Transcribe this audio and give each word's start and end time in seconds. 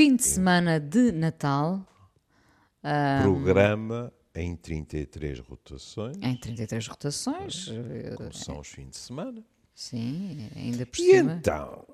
Fim 0.00 0.16
de 0.16 0.22
semana 0.24 0.80
de 0.80 1.12
Natal. 1.12 1.86
Programa 3.20 4.10
em 4.34 4.56
33 4.56 5.40
rotações, 5.40 6.16
Em 6.22 6.34
33 6.40 6.86
rotações. 6.86 7.68
eh, 7.68 8.14
como 8.16 8.32
são 8.32 8.60
os 8.60 8.68
fins 8.68 8.88
de 8.92 8.96
semana. 8.96 9.44
Sim, 9.74 10.48
ainda 10.56 10.86
por 10.86 10.98
E 10.98 11.02
cima. 11.04 11.34
então, 11.34 11.84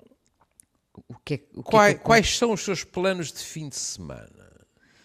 o 1.09 1.17
que 1.25 1.35
é, 1.35 1.41
o 1.57 1.65
que 1.65 1.69
quai- 1.73 1.91
é 1.91 1.95
que- 1.95 2.01
quais 2.05 2.39
são 2.39 2.53
os 2.53 2.61
seus 2.61 2.85
planos 2.85 3.33
de 3.33 3.41
fim 3.41 3.69
de 3.69 3.75
semana? 3.75 4.31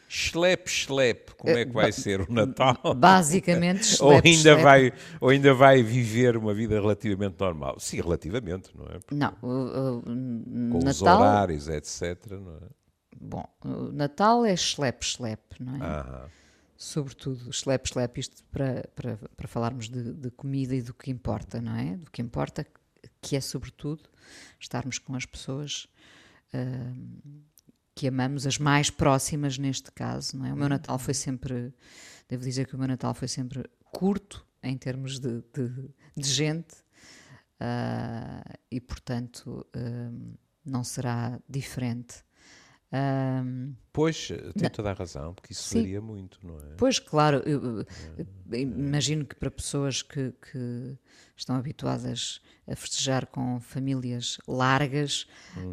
Schlep, 0.08 0.70
schlep, 0.70 1.34
como 1.38 1.58
é 1.58 1.66
que 1.66 1.72
vai 1.72 1.92
ser 1.92 2.22
o 2.22 2.32
Natal? 2.32 2.78
Basicamente, 2.96 4.00
Ou 4.04 4.12
schlep, 4.12 4.28
ainda, 4.28 4.56
vai, 4.58 4.94
ou 5.20 5.30
ainda 5.30 5.54
vai 5.56 5.82
viver 5.82 6.38
uma 6.38 6.54
vida 6.54 6.76
relativamente 6.80 7.36
normal? 7.40 7.80
Sim, 7.80 8.00
relativamente, 8.00 8.70
não 8.78 8.86
é? 8.86 9.00
Não, 9.12 9.36
o- 9.42 9.98
o- 9.98 10.04
Com 10.04 10.78
os 10.88 11.02
Natal. 11.02 11.20
horários, 11.20 11.68
etc. 11.68 12.28
Não 12.40 12.58
é? 12.58 12.81
Bom, 13.22 13.48
o 13.64 13.92
Natal 13.92 14.46
é 14.46 14.56
schlep, 14.56 15.06
schlep, 15.06 15.42
não 15.60 15.76
é? 15.76 15.80
Aham. 15.80 16.30
Sobretudo, 16.76 17.54
schlep, 17.54 17.88
schlep, 17.88 18.20
isto 18.20 18.44
para, 18.46 18.90
para, 18.96 19.18
para 19.38 19.48
falarmos 19.48 19.88
de, 19.88 20.14
de 20.14 20.32
comida 20.32 20.76
e 20.76 20.82
do 20.82 20.96
que 20.96 21.12
importa, 21.12 21.62
não 21.62 21.76
é? 21.76 21.96
Do 21.96 22.10
que 22.10 22.22
importa, 22.22 22.66
que 23.22 23.36
é 23.36 23.42
sobretudo 23.42 24.10
estarmos 24.60 24.98
com 24.98 25.16
as 25.16 25.26
pessoas 25.26 25.88
ahm, 26.52 27.44
que 27.94 28.08
amamos, 28.08 28.48
as 28.48 28.58
mais 28.58 28.90
próximas 28.90 29.60
neste 29.60 29.92
caso, 29.92 30.36
não 30.38 30.46
é? 30.48 30.54
O 30.54 30.58
meu 30.58 30.68
Natal 30.68 30.98
foi 30.98 31.14
sempre, 31.14 31.72
devo 32.28 32.44
dizer 32.44 32.66
que 32.66 32.76
o 32.76 32.80
meu 32.80 32.88
Natal 32.88 33.14
foi 33.14 33.28
sempre 33.28 33.70
curto 33.92 34.44
em 34.64 34.76
termos 34.76 35.20
de, 35.20 35.44
de, 35.54 35.90
de 36.18 36.28
gente 36.28 36.76
ah, 37.60 38.44
e, 38.72 38.82
portanto, 38.82 39.68
ahm, 39.76 40.34
não 40.66 40.84
será 40.84 41.40
diferente. 41.48 42.24
Ahm, 42.92 43.74
Pois, 43.94 44.30
tem 44.58 44.70
toda 44.70 44.92
a 44.92 44.94
razão, 44.94 45.34
porque 45.34 45.54
isso 45.54 45.68
Sim. 45.68 45.80
varia 45.80 46.02
muito, 46.02 46.40
não 46.46 46.58
é? 46.58 46.76
Pois, 46.78 46.98
claro, 47.00 47.38
eu, 47.46 47.86
eu 48.18 48.60
imagino 48.60 49.26
que 49.26 49.36
para 49.36 49.52
pessoas 49.52 50.02
que, 50.02 50.32
que 50.52 50.98
estão 51.36 51.56
habituadas 51.56 52.42
a 52.68 52.76
festejar 52.76 53.28
com 53.28 53.60
famílias 53.60 54.38
largas, 54.48 55.28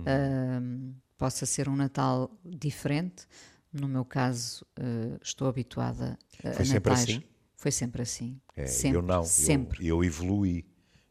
ahm, 0.06 0.92
possa 1.16 1.46
ser 1.46 1.68
um 1.68 1.76
Natal 1.76 2.30
diferente. 2.44 3.26
No 3.72 3.86
meu 3.88 4.04
caso, 4.04 4.64
eh, 4.76 5.18
estou 5.22 5.46
habituada 5.48 6.18
a 6.44 6.52
Foi 6.54 6.64
sempre 6.64 6.90
natais. 6.90 7.02
assim? 7.10 7.22
Foi 7.56 7.70
sempre 7.70 8.02
assim. 8.02 8.40
É, 8.56 8.66
sempre, 8.66 8.96
eu 8.98 9.02
não, 9.02 9.20
eu- 9.20 9.24
sempre. 9.24 9.86
Eu, 9.86 10.02
evoluí. 10.02 10.64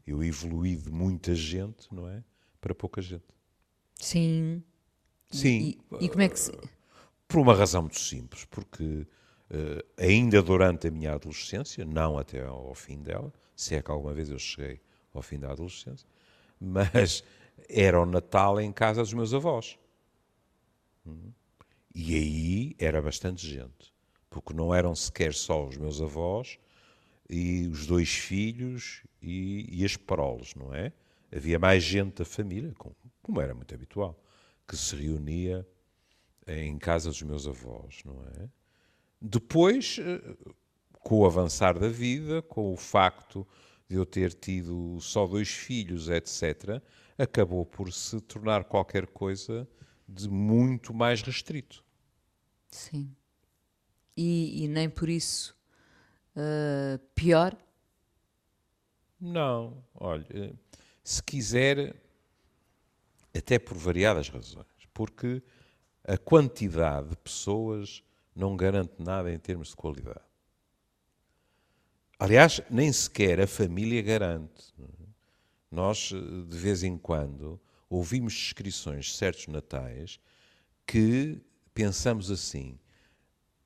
Eu 0.06 0.22
evoluí 0.24 0.74
de 0.76 0.90
muita 0.90 1.34
gente, 1.34 1.92
não 1.94 2.08
é? 2.08 2.22
Para 2.60 2.74
pouca 2.74 3.00
gente. 3.00 3.24
Sim. 3.96 4.62
Sim, 5.30 5.78
E, 6.00 6.04
e 6.04 6.08
como 6.08 6.22
é 6.22 6.28
que 6.28 6.38
se... 6.38 6.52
por 7.26 7.40
uma 7.40 7.54
razão 7.54 7.82
muito 7.82 8.00
simples, 8.00 8.44
porque 8.46 9.06
eh, 9.50 9.84
ainda 9.98 10.42
durante 10.42 10.88
a 10.88 10.90
minha 10.90 11.14
adolescência, 11.14 11.84
não 11.84 12.18
até 12.18 12.44
ao 12.44 12.74
fim 12.74 13.02
dela, 13.02 13.32
se 13.56 13.74
é 13.74 13.82
que 13.82 13.90
alguma 13.90 14.12
vez 14.14 14.30
eu 14.30 14.38
cheguei 14.38 14.80
ao 15.12 15.22
fim 15.22 15.38
da 15.38 15.50
adolescência, 15.50 16.06
mas 16.60 17.24
era 17.68 18.00
o 18.00 18.06
Natal 18.06 18.60
em 18.60 18.72
casa 18.72 19.02
dos 19.02 19.12
meus 19.12 19.32
avós. 19.34 19.78
Hum. 21.06 21.32
E 21.94 22.14
aí 22.14 22.76
era 22.78 23.00
bastante 23.02 23.46
gente, 23.46 23.92
porque 24.30 24.52
não 24.52 24.74
eram 24.74 24.94
sequer 24.94 25.34
só 25.34 25.66
os 25.66 25.76
meus 25.76 26.00
avós 26.00 26.58
e 27.28 27.66
os 27.68 27.86
dois 27.86 28.10
filhos 28.10 29.02
e, 29.20 29.80
e 29.80 29.84
as 29.84 29.96
paroles, 29.96 30.54
não 30.54 30.74
é? 30.74 30.92
Havia 31.34 31.58
mais 31.58 31.82
gente 31.82 32.18
da 32.18 32.24
família, 32.24 32.72
como, 32.78 32.94
como 33.22 33.40
era 33.40 33.54
muito 33.54 33.74
habitual, 33.74 34.18
que 34.68 34.76
se 34.76 34.94
reunia 34.94 35.66
em 36.46 36.78
casa 36.78 37.08
dos 37.08 37.22
meus 37.22 37.46
avós, 37.46 38.02
não 38.04 38.22
é? 38.22 38.48
Depois, 39.20 39.98
eh, 39.98 40.36
com 41.00 41.20
o 41.20 41.26
avançar 41.26 41.78
da 41.78 41.88
vida, 41.88 42.42
com 42.42 42.72
o 42.72 42.76
facto 42.76 43.46
de 43.88 43.96
eu 43.96 44.06
ter 44.06 44.32
tido 44.34 45.00
só 45.00 45.26
dois 45.26 45.48
filhos, 45.48 46.08
etc., 46.08 46.80
acabou 47.16 47.66
por 47.66 47.92
se 47.92 48.20
tornar 48.20 48.64
qualquer 48.64 49.06
coisa 49.06 49.66
de 50.06 50.28
muito 50.28 50.94
mais 50.94 51.22
restrito. 51.22 51.82
Sim. 52.70 53.10
E, 54.16 54.64
e 54.64 54.68
nem 54.68 54.88
por 54.88 55.08
isso 55.08 55.58
ah, 56.38 57.00
pior. 57.16 57.56
Não, 59.20 59.82
olha, 59.94 60.24
eh, 60.30 60.52
se 61.02 61.20
quiser, 61.20 61.96
até 63.36 63.58
por 63.58 63.76
variadas 63.76 64.28
razões, 64.28 64.66
porque 64.92 65.42
a 66.04 66.16
quantidade 66.16 67.10
de 67.10 67.16
pessoas 67.16 68.02
não 68.34 68.56
garante 68.56 68.94
nada 68.98 69.32
em 69.32 69.38
termos 69.38 69.68
de 69.68 69.76
qualidade. 69.76 70.20
Aliás, 72.18 72.60
nem 72.68 72.92
sequer 72.92 73.40
a 73.40 73.46
família 73.46 74.02
garante. 74.02 74.74
Nós, 75.70 76.10
de 76.48 76.56
vez 76.56 76.82
em 76.82 76.96
quando, 76.96 77.60
ouvimos 77.88 78.32
descrições 78.34 79.06
de 79.06 79.12
certos 79.12 79.46
natais 79.46 80.18
que 80.86 81.40
pensamos 81.74 82.30
assim, 82.30 82.78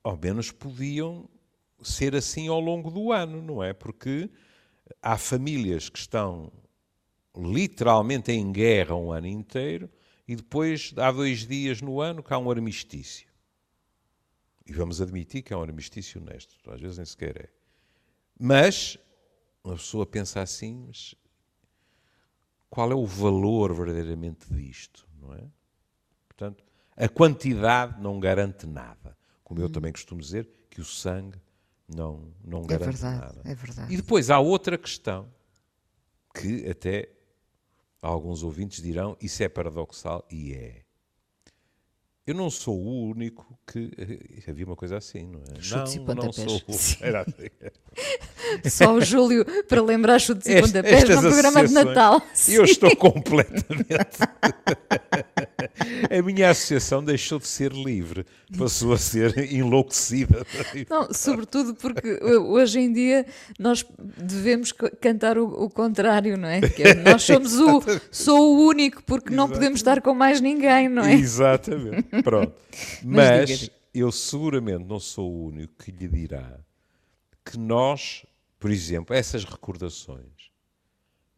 ao 0.03 0.17
menos 0.17 0.51
podiam 0.51 1.29
ser 1.81 2.15
assim 2.15 2.47
ao 2.47 2.59
longo 2.59 2.91
do 2.91 3.11
ano, 3.11 3.41
não 3.41 3.63
é? 3.63 3.73
Porque 3.73 4.29
há 5.01 5.17
famílias 5.17 5.89
que 5.89 5.97
estão 5.97 6.51
literalmente 7.35 8.31
em 8.31 8.51
guerra 8.51 8.95
um 8.95 9.11
ano 9.11 9.27
inteiro 9.27 9.89
e 10.27 10.35
depois 10.35 10.93
há 10.97 11.11
dois 11.11 11.45
dias 11.47 11.81
no 11.81 11.99
ano 11.99 12.23
que 12.23 12.33
há 12.33 12.37
um 12.37 12.49
armistício. 12.49 13.27
E 14.65 14.71
vamos 14.71 15.01
admitir 15.01 15.41
que 15.41 15.53
é 15.53 15.57
um 15.57 15.61
armistício 15.61 16.21
honesto, 16.21 16.55
às 16.71 16.79
vezes 16.79 16.97
nem 16.97 17.05
sequer 17.05 17.37
é. 17.37 17.49
Mas 18.39 18.97
uma 19.63 19.75
pessoa 19.75 20.05
pensa 20.05 20.41
assim, 20.41 20.85
mas 20.87 21.15
qual 22.69 22.91
é 22.91 22.95
o 22.95 23.05
valor 23.05 23.73
verdadeiramente 23.73 24.51
disto, 24.53 25.07
não 25.21 25.33
é? 25.33 25.43
Portanto, 26.27 26.63
a 26.95 27.09
quantidade 27.09 28.01
não 28.01 28.19
garante 28.19 28.65
nada. 28.65 29.17
Como 29.43 29.59
eu 29.59 29.69
também 29.69 29.91
costumo 29.91 30.21
dizer, 30.21 30.49
que 30.69 30.81
o 30.81 30.85
sangue 30.85 31.39
não, 31.87 32.33
não 32.43 32.63
É 32.63 32.67
garante 32.67 32.97
verdade, 32.97 33.19
nada. 33.19 33.41
é 33.45 33.55
verdade. 33.55 33.93
E 33.93 33.97
depois 33.97 34.29
há 34.29 34.39
outra 34.39 34.77
questão 34.77 35.31
que 36.33 36.67
até 36.67 37.09
alguns 38.03 38.43
ouvintes 38.43 38.81
dirão 38.81 39.17
isso 39.21 39.41
é 39.41 39.49
paradoxal 39.49 40.25
e 40.29 40.53
é. 40.53 40.81
Eu 42.25 42.35
não 42.35 42.49
sou 42.49 42.79
o 42.79 43.09
único 43.09 43.59
que 43.67 43.91
eh, 43.97 44.49
havia 44.49 44.65
uma 44.65 44.77
coisa 44.77 44.95
assim, 44.95 45.27
não 45.27 45.41
é? 45.41 45.61
Chutes 45.61 45.95
e 45.95 45.99
não, 45.99 46.05
não 46.05 46.15
pontapés. 46.15 46.35
sou 46.35 47.03
o. 47.03 47.05
Era 47.05 47.21
assim. 47.21 47.49
Só 48.69 48.93
o 48.93 49.01
Júlio 49.01 49.45
para 49.67 49.81
lembrar 49.81 50.19
chutes 50.19 50.47
e 50.47 50.61
pontapés 50.61 51.09
no 51.09 51.21
programa 51.21 51.67
de 51.67 51.73
Natal. 51.73 52.21
Eu 52.47 52.63
estou 52.63 52.95
completamente. 52.95 53.83
a 56.09 56.21
minha 56.21 56.49
associação 56.49 57.03
deixou 57.03 57.39
de 57.39 57.47
ser 57.47 57.71
livre, 57.73 58.25
passou 58.57 58.93
a 58.93 58.97
ser 58.97 59.51
enlouquecida. 59.53 60.45
Não, 60.89 61.13
sobretudo 61.13 61.73
porque 61.75 62.19
ho- 62.21 62.51
hoje 62.53 62.79
em 62.79 62.91
dia 62.91 63.25
nós 63.59 63.85
devemos 64.17 64.71
cantar 64.71 65.37
o, 65.37 65.45
o 65.45 65.69
contrário, 65.69 66.37
não 66.37 66.47
é? 66.47 66.61
Que 66.61 66.83
é, 66.83 66.93
nós 66.93 67.23
somos 67.23 67.53
o 67.59 67.81
sou 68.11 68.55
o 68.55 68.67
único 68.67 69.03
porque 69.03 69.33
não 69.33 69.49
podemos 69.49 69.79
estar 69.79 70.01
com 70.01 70.13
mais 70.13 70.39
ninguém, 70.41 70.89
não 70.89 71.03
é? 71.03 71.13
Exatamente. 71.13 72.03
Pronto. 72.23 72.53
Mas 73.03 73.49
Mas, 73.49 73.71
eu 73.93 74.11
seguramente 74.11 74.85
não 74.85 74.99
sou 74.99 75.31
o 75.31 75.45
único 75.47 75.73
que 75.83 75.91
lhe 75.91 76.07
dirá 76.07 76.59
que 77.45 77.57
nós, 77.57 78.25
por 78.59 78.71
exemplo, 78.71 79.15
essas 79.15 79.43
recordações, 79.43 80.49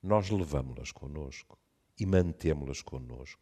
nós 0.01 0.29
levamos-las 0.29 0.91
connosco 0.91 1.57
e 1.99 2.05
mantemos-las 2.05 2.81
connosco. 2.81 3.39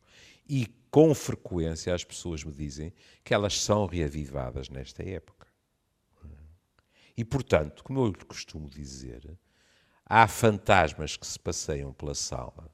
E 0.48 0.68
com 0.92 1.14
frequência 1.16 1.94
as 1.94 2.04
pessoas 2.04 2.44
me 2.44 2.54
dizem 2.54 2.94
que 3.24 3.34
elas 3.34 3.60
são 3.60 3.86
reavivadas 3.86 4.70
nesta 4.70 5.04
época. 5.04 5.48
E 7.16 7.24
portanto, 7.24 7.84
como 7.84 8.06
eu 8.06 8.14
costumo 8.28 8.70
dizer, 8.70 9.38
há 10.06 10.28
fantasmas 10.28 11.16
que 11.16 11.26
se 11.26 11.40
passeiam 11.40 11.94
pela 11.94 12.16
sala 12.16 12.72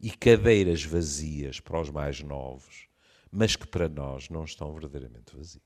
e 0.00 0.10
cadeiras 0.10 0.84
vazias 0.84 1.60
para 1.60 1.80
os 1.80 1.90
mais 1.90 2.20
novos, 2.20 2.88
mas 3.30 3.56
que 3.56 3.66
para 3.66 3.88
nós 3.88 4.28
não 4.28 4.44
estão 4.44 4.72
verdadeiramente 4.72 5.36
vazias. 5.36 5.62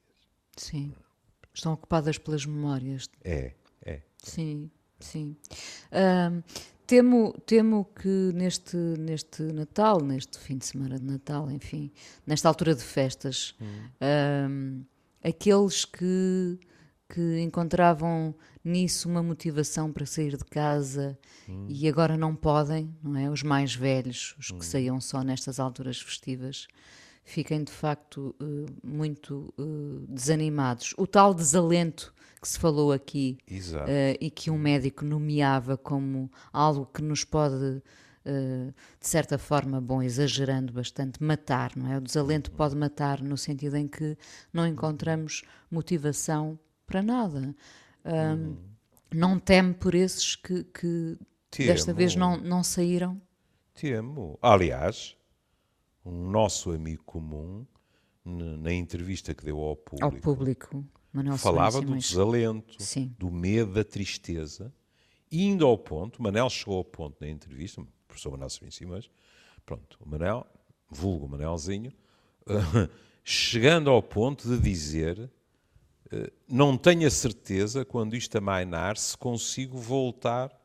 Sim. 0.56 0.94
Estão 1.52 1.72
ocupadas 1.72 2.18
pelas 2.18 2.44
memórias. 2.44 3.08
É, 3.24 3.54
é. 3.82 4.02
Sim, 4.22 4.70
sim. 5.00 5.36
Ahm, 5.90 6.42
temo, 6.86 7.32
temo 7.44 7.84
que 8.00 8.32
neste, 8.34 8.76
neste 8.76 9.42
Natal, 9.42 10.00
neste 10.00 10.38
fim 10.38 10.56
de 10.58 10.66
semana 10.66 10.98
de 10.98 11.04
Natal, 11.04 11.50
enfim, 11.50 11.90
nesta 12.26 12.48
altura 12.48 12.74
de 12.74 12.82
festas, 12.82 13.54
ahm, 14.00 14.82
aqueles 15.22 15.84
que 15.84 16.58
que 17.08 17.40
encontravam 17.40 18.34
nisso 18.64 19.08
uma 19.08 19.22
motivação 19.22 19.92
para 19.92 20.04
sair 20.04 20.36
de 20.36 20.44
casa 20.44 21.16
hum. 21.48 21.66
e 21.68 21.88
agora 21.88 22.16
não 22.16 22.34
podem, 22.34 22.94
não 23.02 23.16
é? 23.16 23.30
Os 23.30 23.42
mais 23.42 23.74
velhos, 23.74 24.34
os 24.38 24.48
que 24.48 24.56
hum. 24.56 24.62
saiam 24.62 25.00
só 25.00 25.22
nestas 25.22 25.60
alturas 25.60 26.00
festivas, 26.00 26.66
fiquem 27.26 27.62
de 27.64 27.72
facto 27.72 28.34
uh, 28.40 28.66
muito 28.82 29.52
uh, 29.58 30.06
desanimados. 30.08 30.94
O 30.96 31.06
tal 31.06 31.34
desalento 31.34 32.14
que 32.40 32.48
se 32.48 32.58
falou 32.58 32.92
aqui 32.92 33.36
uh, 33.50 34.16
e 34.20 34.30
que 34.30 34.50
um 34.50 34.56
médico 34.56 35.04
nomeava 35.04 35.76
como 35.76 36.30
algo 36.52 36.86
que 36.86 37.02
nos 37.02 37.24
pode 37.24 37.82
de 38.28 39.06
certa 39.06 39.38
forma, 39.38 39.80
bom, 39.80 40.02
exagerando 40.02 40.72
bastante, 40.72 41.22
matar, 41.22 41.76
não 41.76 41.92
é? 41.92 41.96
O 41.96 42.00
desalento 42.00 42.50
uhum. 42.50 42.56
pode 42.56 42.74
matar 42.74 43.22
no 43.22 43.36
sentido 43.36 43.76
em 43.76 43.86
que 43.86 44.18
não 44.52 44.66
encontramos 44.66 45.44
motivação 45.70 46.58
para 46.84 47.04
nada. 47.04 47.54
Um, 48.04 48.56
Não 49.14 49.38
teme 49.38 49.74
por 49.74 49.94
esses 49.94 50.34
que, 50.34 50.64
que 50.64 51.16
desta 51.56 51.94
vez 51.94 52.16
não, 52.16 52.36
não 52.36 52.64
saíram? 52.64 53.22
Temo. 53.74 54.36
Aliás, 54.42 55.16
um 56.06 56.30
nosso 56.30 56.70
amigo 56.70 57.02
comum, 57.04 57.66
na 58.24 58.72
entrevista 58.72 59.34
que 59.34 59.44
deu 59.44 59.58
ao 59.60 59.76
público, 59.76 60.04
ao 60.04 60.12
público 60.12 60.84
Manuel 61.12 61.38
falava 61.38 61.80
do 61.80 61.96
desalento, 61.96 62.82
Sim. 62.82 63.14
do 63.18 63.30
medo, 63.30 63.72
da 63.72 63.84
tristeza, 63.84 64.72
indo 65.30 65.66
ao 65.66 65.78
ponto, 65.78 66.22
Manel 66.22 66.50
chegou 66.50 66.78
ao 66.78 66.84
ponto 66.84 67.16
na 67.20 67.28
entrevista, 67.28 67.80
o 67.80 67.88
professor 68.06 68.30
Manel 68.32 68.50
Simões, 68.50 69.10
pronto, 69.64 69.96
o 70.00 70.08
Manel, 70.08 70.46
vulgo 70.90 71.28
Manelzinho, 71.28 71.92
chegando 73.24 73.90
ao 73.90 74.02
ponto 74.02 74.48
de 74.48 74.60
dizer 74.60 75.30
eh, 76.10 76.32
não 76.48 76.76
tenho 76.76 77.06
a 77.06 77.10
certeza, 77.10 77.84
quando 77.84 78.14
isto 78.14 78.36
amainar, 78.36 78.96
se 78.96 79.16
consigo 79.16 79.78
voltar 79.78 80.56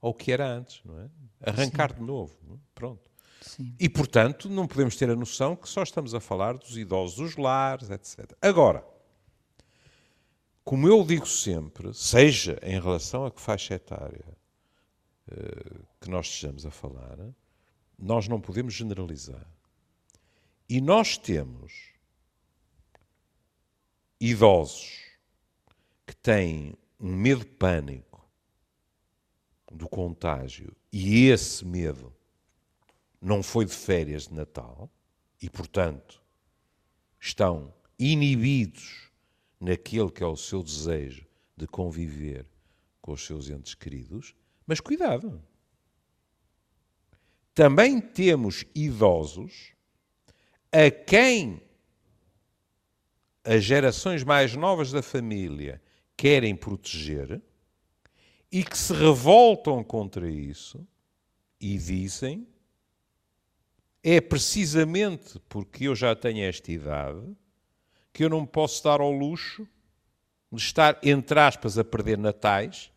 ao 0.00 0.12
que 0.12 0.32
era 0.32 0.48
antes, 0.48 0.82
não 0.84 0.98
é? 0.98 1.10
Arrancar 1.40 1.90
Sim. 1.90 2.00
de 2.00 2.02
novo, 2.02 2.36
é? 2.50 2.56
pronto. 2.74 3.05
E, 3.78 3.88
portanto, 3.88 4.48
não 4.48 4.66
podemos 4.66 4.96
ter 4.96 5.08
a 5.10 5.16
noção 5.16 5.54
que 5.54 5.68
só 5.68 5.82
estamos 5.82 6.14
a 6.14 6.20
falar 6.20 6.56
dos 6.56 6.76
idosos 6.76 7.16
dos 7.16 7.36
lares, 7.36 7.90
etc. 7.90 8.32
Agora, 8.40 8.84
como 10.64 10.88
eu 10.88 11.04
digo 11.04 11.26
sempre, 11.26 11.94
seja 11.94 12.58
em 12.62 12.80
relação 12.80 13.24
a 13.24 13.30
que 13.30 13.40
faixa 13.40 13.74
etária 13.74 14.26
uh, 15.28 15.86
que 16.00 16.10
nós 16.10 16.26
estejamos 16.26 16.66
a 16.66 16.70
falar, 16.70 17.18
nós 17.98 18.26
não 18.26 18.40
podemos 18.40 18.74
generalizar. 18.74 19.46
E 20.68 20.80
nós 20.80 21.16
temos 21.16 21.92
idosos 24.20 25.02
que 26.06 26.16
têm 26.16 26.74
um 26.98 27.14
medo 27.14 27.46
pânico 27.46 28.28
do 29.70 29.88
contágio 29.88 30.74
e 30.92 31.26
esse 31.26 31.64
medo 31.64 32.15
não 33.26 33.42
foi 33.42 33.64
de 33.64 33.72
férias 33.72 34.28
de 34.28 34.34
Natal 34.34 34.88
e, 35.42 35.50
portanto, 35.50 36.22
estão 37.18 37.74
inibidos 37.98 39.10
naquele 39.58 40.12
que 40.12 40.22
é 40.22 40.26
o 40.26 40.36
seu 40.36 40.62
desejo 40.62 41.26
de 41.56 41.66
conviver 41.66 42.46
com 43.02 43.10
os 43.10 43.26
seus 43.26 43.50
entes 43.50 43.74
queridos, 43.74 44.32
mas 44.64 44.78
cuidado. 44.78 45.42
Também 47.52 48.00
temos 48.00 48.64
idosos 48.72 49.72
a 50.70 50.88
quem 50.88 51.60
as 53.42 53.64
gerações 53.64 54.22
mais 54.22 54.54
novas 54.54 54.92
da 54.92 55.02
família 55.02 55.82
querem 56.16 56.54
proteger 56.54 57.42
e 58.52 58.62
que 58.62 58.78
se 58.78 58.92
revoltam 58.92 59.82
contra 59.82 60.30
isso 60.30 60.86
e 61.60 61.76
dizem 61.76 62.46
é 64.08 64.20
precisamente 64.20 65.40
porque 65.48 65.88
eu 65.88 65.96
já 65.96 66.14
tenho 66.14 66.44
esta 66.44 66.70
idade 66.70 67.20
que 68.12 68.22
eu 68.22 68.30
não 68.30 68.46
posso 68.46 68.84
dar 68.84 69.00
ao 69.00 69.10
luxo 69.10 69.66
de 70.52 70.62
estar, 70.62 70.96
entre 71.02 71.40
aspas, 71.40 71.76
a 71.76 71.82
perder 71.82 72.16
natais, 72.16 72.92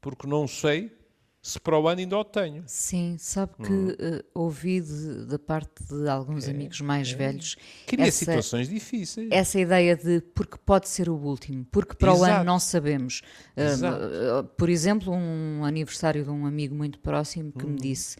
porque 0.00 0.26
não 0.26 0.48
sei 0.48 0.92
se 1.40 1.60
para 1.60 1.78
o 1.78 1.86
ano 1.86 2.00
ainda 2.00 2.18
o 2.18 2.24
tenho. 2.24 2.64
Sim, 2.66 3.16
sabe 3.20 3.52
que 3.64 3.72
hum. 3.72 3.90
uh, 3.90 4.24
ouvi 4.34 4.80
de, 4.80 5.26
da 5.26 5.38
parte 5.38 5.84
de 5.84 6.08
alguns 6.08 6.48
é, 6.48 6.50
amigos 6.50 6.80
mais 6.80 7.12
é. 7.12 7.14
velhos. 7.14 7.56
Cria 7.86 8.08
essa, 8.08 8.18
situações 8.18 8.68
difíceis. 8.68 9.28
Essa 9.30 9.60
ideia 9.60 9.94
de 9.94 10.20
porque 10.34 10.58
pode 10.58 10.88
ser 10.88 11.08
o 11.08 11.14
último, 11.14 11.64
porque 11.70 11.94
para 11.94 12.12
Exato. 12.12 12.32
o 12.32 12.34
ano 12.34 12.44
não 12.44 12.58
sabemos. 12.58 13.22
Uh, 13.56 14.42
por 14.56 14.68
exemplo, 14.68 15.14
um 15.14 15.64
aniversário 15.64 16.24
de 16.24 16.30
um 16.30 16.44
amigo 16.44 16.74
muito 16.74 16.98
próximo 16.98 17.52
que 17.52 17.64
hum. 17.64 17.70
me 17.70 17.76
disse. 17.76 18.16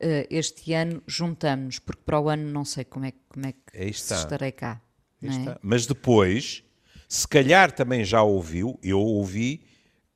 Uh, 0.00 0.26
este 0.28 0.72
ano 0.74 1.02
juntamos, 1.06 1.78
porque 1.78 2.02
para 2.04 2.20
o 2.20 2.28
ano 2.28 2.50
não 2.50 2.64
sei 2.64 2.84
como 2.84 3.06
é, 3.06 3.12
como 3.28 3.46
é 3.46 3.52
que 3.52 3.78
estarei 3.88 4.52
cá. 4.52 4.80
É? 5.22 5.58
Mas 5.62 5.86
depois, 5.86 6.62
se 7.08 7.26
calhar 7.26 7.72
também 7.72 8.04
já 8.04 8.22
ouviu, 8.22 8.78
eu 8.82 9.00
ouvi, 9.00 9.64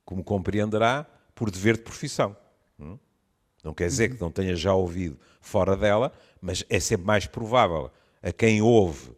como 0.04 0.22
compreenderá, 0.22 1.06
por 1.34 1.50
dever 1.50 1.76
de 1.76 1.82
profissão. 1.82 2.36
Hum? 2.78 2.98
Não 3.64 3.72
quer 3.72 3.86
dizer 3.86 4.14
que 4.14 4.20
não 4.20 4.30
tenha 4.30 4.54
já 4.54 4.74
ouvido 4.74 5.18
fora 5.40 5.76
dela, 5.76 6.12
mas 6.40 6.64
é 6.68 6.78
sempre 6.80 7.06
mais 7.06 7.26
provável 7.26 7.90
a 8.22 8.32
quem 8.32 8.60
ouve 8.60 9.12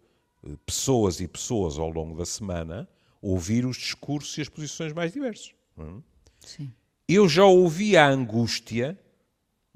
eh, 0.44 0.56
pessoas 0.64 1.20
e 1.20 1.26
pessoas 1.26 1.78
ao 1.78 1.90
longo 1.90 2.16
da 2.16 2.26
semana 2.26 2.88
ouvir 3.20 3.66
os 3.66 3.76
discursos 3.76 4.36
e 4.38 4.40
as 4.40 4.48
posições 4.48 4.92
mais 4.92 5.12
diversos. 5.12 5.52
Hum? 5.76 6.02
Sim. 6.40 6.72
Eu 7.08 7.28
já 7.28 7.44
ouvi 7.44 7.96
a 7.96 8.06
angústia 8.06 8.98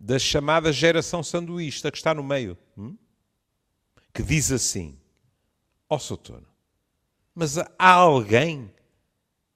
da 0.05 0.19
chamada 0.19 0.71
geração 0.71 1.23
sanduísta 1.23 1.91
que 1.91 1.97
está 1.97 2.13
no 2.13 2.23
meio, 2.23 2.59
hum? 2.77 2.95
que 4.13 4.23
diz 4.23 4.53
assim: 4.53 5.01
Ó 5.89 5.97
oh, 5.97 5.99
Sotono, 5.99 6.47
mas 7.35 7.57
há 7.57 7.91
alguém 7.91 8.71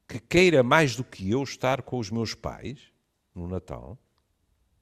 que 0.09 0.19
queira 0.19 0.63
mais 0.63 0.97
do 0.97 1.05
que 1.05 1.31
eu 1.31 1.43
estar 1.43 1.83
com 1.83 1.99
os 1.99 2.11
meus 2.11 2.35
pais 2.35 2.81
no 3.35 3.47
Natal? 3.47 3.99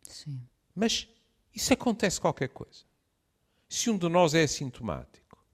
Sim. 0.04 0.40
Mas 0.72 1.08
isso 1.52 1.72
acontece 1.72 2.20
qualquer 2.20 2.50
coisa. 2.50 2.84
Se 3.68 3.90
um 3.90 3.98
de 3.98 4.08
nós 4.08 4.34
é 4.34 4.44
assintomático, 4.44 5.44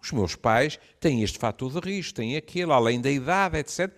os 0.00 0.12
meus 0.12 0.36
pais 0.36 0.78
têm 1.00 1.24
este 1.24 1.40
fator 1.40 1.72
de 1.72 1.80
risco, 1.80 2.14
têm 2.14 2.36
aquele, 2.36 2.70
além 2.70 3.00
da 3.00 3.10
idade, 3.10 3.58
etc. 3.58 3.92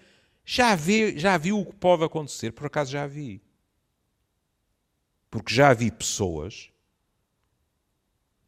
Já, 0.47 0.75
vi, 0.75 1.19
já 1.19 1.37
viu 1.37 1.61
o 1.61 1.67
que 1.67 1.75
pode 1.75 2.05
acontecer? 2.05 2.53
Por 2.53 2.69
acaso 2.69 2.91
já 2.91 3.07
vi. 3.07 3.43
Porque 5.31 5.55
já 5.55 5.73
vi 5.75 5.91
pessoas 5.91 6.71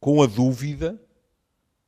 com 0.00 0.22
a 0.22 0.26
dúvida 0.26 1.00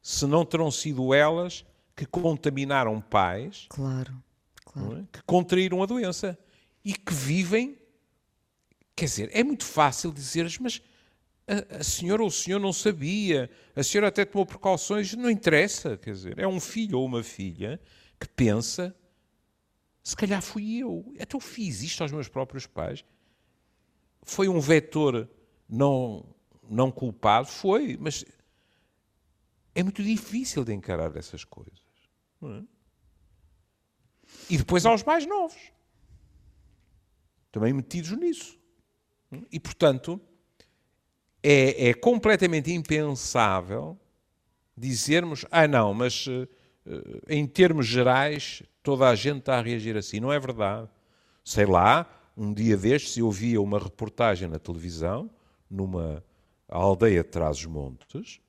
se 0.03 0.27
não 0.27 0.45
terão 0.45 0.71
sido 0.71 1.15
elas 1.15 1.65
que 1.95 2.07
contaminaram 2.07 3.01
pais 3.01 3.67
claro, 3.69 4.23
claro. 4.65 4.99
É? 4.99 5.05
que 5.13 5.23
contraíram 5.25 5.83
a 5.83 5.87
doença 5.87 6.39
e 6.85 6.95
que 6.95 7.13
vivem 7.13 7.79
Quer 9.01 9.07
dizer, 9.07 9.31
é 9.33 9.43
muito 9.43 9.65
fácil 9.65 10.13
dizeres, 10.13 10.59
mas 10.59 10.83
a, 11.49 11.79
a, 11.79 11.83
senhora 11.83 12.21
ou 12.21 12.29
o 12.29 12.31
senhor 12.31 12.61
não 12.61 12.71
sabia, 12.71 13.51
a 13.75 13.83
senhora 13.83 14.09
até 14.09 14.27
tomou 14.27 14.45
precauções, 14.45 15.15
não 15.15 15.31
interessa, 15.31 15.97
quer 15.97 16.13
dizer, 16.13 16.39
é 16.39 16.47
um 16.47 16.61
filho 16.61 16.99
ou 16.99 17.07
uma 17.07 17.23
filha 17.23 17.81
que 18.21 18.29
pensa, 18.29 18.95
se 20.03 20.15
calhar 20.15 20.43
fui 20.43 20.83
eu, 20.83 21.15
até 21.19 21.35
eu 21.35 21.41
fiz 21.41 21.83
isto 21.83 22.03
aos 22.03 22.13
meus 22.13 22.29
próprios 22.29 22.67
pais. 22.67 23.03
Foi 24.23 24.49
um 24.49 24.61
vetor 24.61 25.29
não, 25.69 26.25
não 26.69 26.91
culpado? 26.91 27.49
Foi, 27.49 27.97
mas 28.01 28.25
é 29.75 29.83
muito 29.83 30.03
difícil 30.03 30.65
de 30.65 30.73
encarar 30.73 31.17
essas 31.17 31.45
coisas. 31.45 31.81
É? 32.43 32.63
E 34.49 34.57
depois 34.57 34.87
aos 34.87 35.03
mais 35.03 35.27
novos, 35.27 35.61
também 37.51 37.73
metidos 37.73 38.11
nisso. 38.13 38.59
E, 39.51 39.61
portanto, 39.61 40.21
é, 41.43 41.91
é 41.91 41.95
completamente 41.95 42.73
impensável 42.73 43.99
dizermos, 44.77 45.45
ah, 45.51 45.69
não, 45.69 45.93
mas 45.95 46.27
uh, 46.27 46.49
em 47.29 47.47
termos 47.47 47.87
gerais 47.87 48.63
toda 48.83 49.09
a 49.09 49.15
gente 49.15 49.41
está 49.41 49.59
a 49.59 49.63
reagir 49.63 49.97
assim. 49.97 50.21
Não 50.21 50.33
é 50.33 50.39
verdade. 50.39 50.89
Sei 51.45 51.67
lá, 51.67 52.09
um 52.41 52.55
dia 52.55 52.75
destes 52.75 53.19
eu 53.19 53.31
via 53.31 53.61
uma 53.61 53.79
reportagem 53.79 54.49
na 54.49 54.59
televisão, 54.59 55.31
numa 55.69 56.25
aldeia 56.67 57.23
de 57.23 57.29
Trás-os-Montes, 57.29 58.41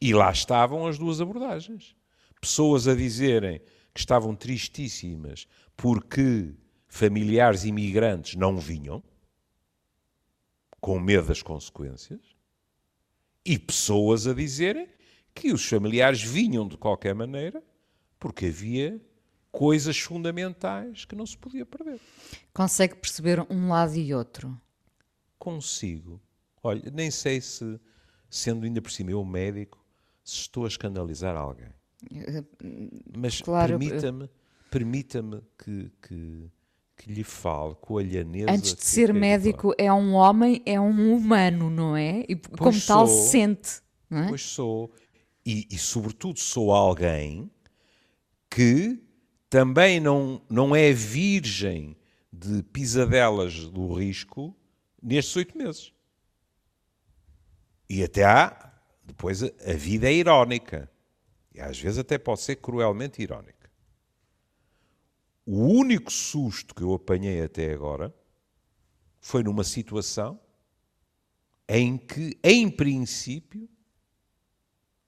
e 0.00 0.14
lá 0.14 0.32
estavam 0.32 0.86
as 0.86 0.96
duas 0.96 1.20
abordagens. 1.20 1.94
Pessoas 2.40 2.88
a 2.88 2.94
dizerem 2.94 3.60
que 3.92 4.00
estavam 4.00 4.34
tristíssimas 4.34 5.46
porque 5.76 6.54
familiares 6.88 7.64
imigrantes 7.64 8.34
não 8.34 8.56
vinham, 8.56 9.04
com 10.80 10.98
medo 10.98 11.28
das 11.28 11.42
consequências, 11.42 12.34
e 13.44 13.58
pessoas 13.58 14.26
a 14.26 14.32
dizerem 14.32 14.88
que 15.34 15.52
os 15.52 15.68
familiares 15.68 16.22
vinham 16.22 16.66
de 16.66 16.78
qualquer 16.78 17.14
maneira 17.14 17.62
porque 18.18 18.46
havia 18.46 18.98
coisas 19.52 19.98
fundamentais 19.98 21.04
que 21.04 21.14
não 21.14 21.26
se 21.26 21.38
podia 21.38 21.64
perder. 21.64 22.00
Consegue 22.52 22.96
perceber 22.96 23.46
um 23.48 23.68
lado 23.68 23.94
e 23.94 24.12
outro? 24.12 24.60
Consigo. 25.38 26.20
Olha, 26.62 26.90
nem 26.90 27.10
sei 27.10 27.40
se, 27.40 27.78
sendo 28.28 28.64
ainda 28.64 28.82
por 28.82 28.90
cima 28.90 29.12
eu 29.12 29.24
médico, 29.24 29.84
se 30.24 30.40
estou 30.40 30.64
a 30.64 30.68
escandalizar 30.68 31.36
alguém. 31.36 31.68
Mas 33.16 33.40
Claro, 33.40 33.78
permita-me 33.78 34.28
permita-me 34.72 35.42
que, 35.62 35.92
que, 36.00 36.50
que 36.96 37.12
lhe 37.12 37.22
fale 37.22 37.74
com 37.74 37.98
a 37.98 38.02
lhaneza. 38.02 38.50
Antes 38.50 38.74
de 38.74 38.84
ser 38.84 39.12
médico, 39.12 39.74
é 39.76 39.92
um 39.92 40.14
homem, 40.14 40.62
é 40.64 40.80
um 40.80 41.14
humano, 41.14 41.68
não 41.68 41.94
é? 41.94 42.24
E 42.26 42.34
como 42.34 42.80
tal, 42.80 43.06
sou. 43.06 43.28
sente. 43.28 43.82
Não 44.08 44.18
é? 44.20 44.28
Pois 44.28 44.40
sou. 44.40 44.90
E, 45.44 45.68
e, 45.70 45.76
sobretudo, 45.76 46.38
sou 46.38 46.72
alguém 46.72 47.50
que 48.48 48.98
também 49.52 50.00
não, 50.00 50.40
não 50.48 50.74
é 50.74 50.94
virgem 50.94 51.94
de 52.32 52.62
pisadelas 52.62 53.66
do 53.66 53.92
risco 53.92 54.56
nestes 55.02 55.36
oito 55.36 55.58
meses. 55.58 55.92
E 57.86 58.02
até 58.02 58.24
há, 58.24 58.72
depois, 59.04 59.42
a, 59.42 59.74
vida 59.74 60.08
é 60.08 60.14
irónica. 60.14 60.90
E 61.54 61.60
às 61.60 61.78
vezes 61.78 61.98
até 61.98 62.16
pode 62.16 62.40
ser 62.40 62.56
cruelmente 62.56 63.20
irónica. 63.20 63.70
O 65.44 65.66
único 65.66 66.10
susto 66.10 66.74
que 66.74 66.82
eu 66.82 66.94
apanhei 66.94 67.42
até 67.42 67.74
agora 67.74 68.10
foi 69.20 69.42
numa 69.42 69.64
situação 69.64 70.40
em 71.68 71.98
que, 71.98 72.38
em 72.42 72.70
princípio, 72.70 73.68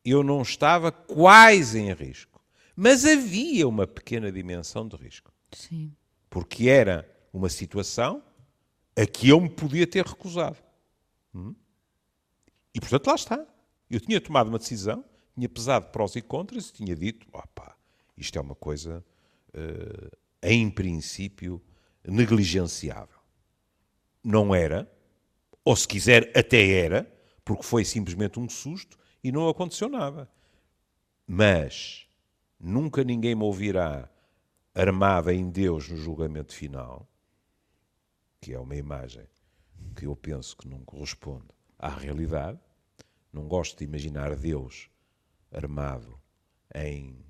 eu 0.04 0.22
não 0.22 0.42
estava 0.42 0.92
quase 0.92 1.78
em 1.78 1.90
risco. 1.94 2.34
Mas 2.76 3.04
havia 3.04 3.69
uma 3.69 3.87
pequena 3.87 4.33
dimensão 4.33 4.87
de 4.87 4.97
risco. 4.97 5.33
Sim. 5.52 5.95
Porque 6.28 6.69
era 6.69 7.09
uma 7.33 7.49
situação 7.49 8.23
a 8.97 9.07
que 9.07 9.28
eu 9.28 9.40
me 9.40 9.49
podia 9.49 9.87
ter 9.87 10.04
recusado. 10.04 10.57
Hum? 11.35 11.54
E, 12.75 12.81
portanto, 12.81 13.07
lá 13.07 13.14
está. 13.14 13.47
Eu 13.88 14.00
tinha 14.00 14.21
tomado 14.21 14.49
uma 14.49 14.59
decisão, 14.59 15.04
tinha 15.35 15.49
pesado 15.49 15.87
prós 15.90 16.16
e 16.16 16.23
contras 16.23 16.69
e 16.69 16.73
tinha 16.73 16.97
dito: 16.97 17.26
opá, 17.33 17.76
isto 18.16 18.38
é 18.38 18.40
uma 18.40 18.54
coisa, 18.54 19.04
uh, 19.50 20.16
em 20.43 20.69
princípio, 20.71 21.62
negligenciável. 22.04 23.19
Não 24.23 24.54
era, 24.54 24.90
ou 25.64 25.76
se 25.76 25.87
quiser, 25.87 26.33
até 26.37 26.66
era, 26.69 27.11
porque 27.45 27.62
foi 27.62 27.85
simplesmente 27.85 28.40
um 28.40 28.49
susto 28.49 28.99
e 29.23 29.31
não 29.31 29.49
aconteceu 29.49 29.88
nada. 29.88 30.28
Mas 31.26 32.03
nunca 32.58 33.04
ninguém 33.04 33.34
me 33.34 33.42
ouvirá 33.42 34.08
armada 34.75 35.32
em 35.32 35.49
Deus 35.50 35.88
no 35.88 35.96
julgamento 35.96 36.54
final, 36.54 37.08
que 38.40 38.52
é 38.52 38.58
uma 38.58 38.76
imagem 38.76 39.26
que 39.94 40.06
eu 40.06 40.16
penso 40.16 40.56
que 40.56 40.68
não 40.68 40.84
corresponde 40.84 41.46
à 41.78 41.88
realidade. 41.88 42.58
Não 43.32 43.46
gosto 43.46 43.78
de 43.78 43.84
imaginar 43.84 44.34
Deus 44.37 44.88
armado 45.52 46.18
em 46.75 47.25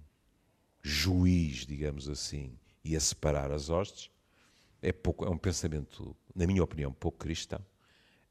juiz, 0.83 1.67
digamos 1.67 2.09
assim, 2.09 2.59
e 2.85 2.97
a 2.97 3.01
separar 3.01 3.51
as 3.53 3.69
hostes. 3.71 4.11
É, 4.83 4.93
pouco, 4.93 5.25
é 5.25 5.31
um 5.31 5.39
pensamento, 5.39 6.17
na 6.35 6.47
minha 6.47 6.63
opinião, 6.63 6.93
pouco 6.93 7.19
cristão. 7.19 7.65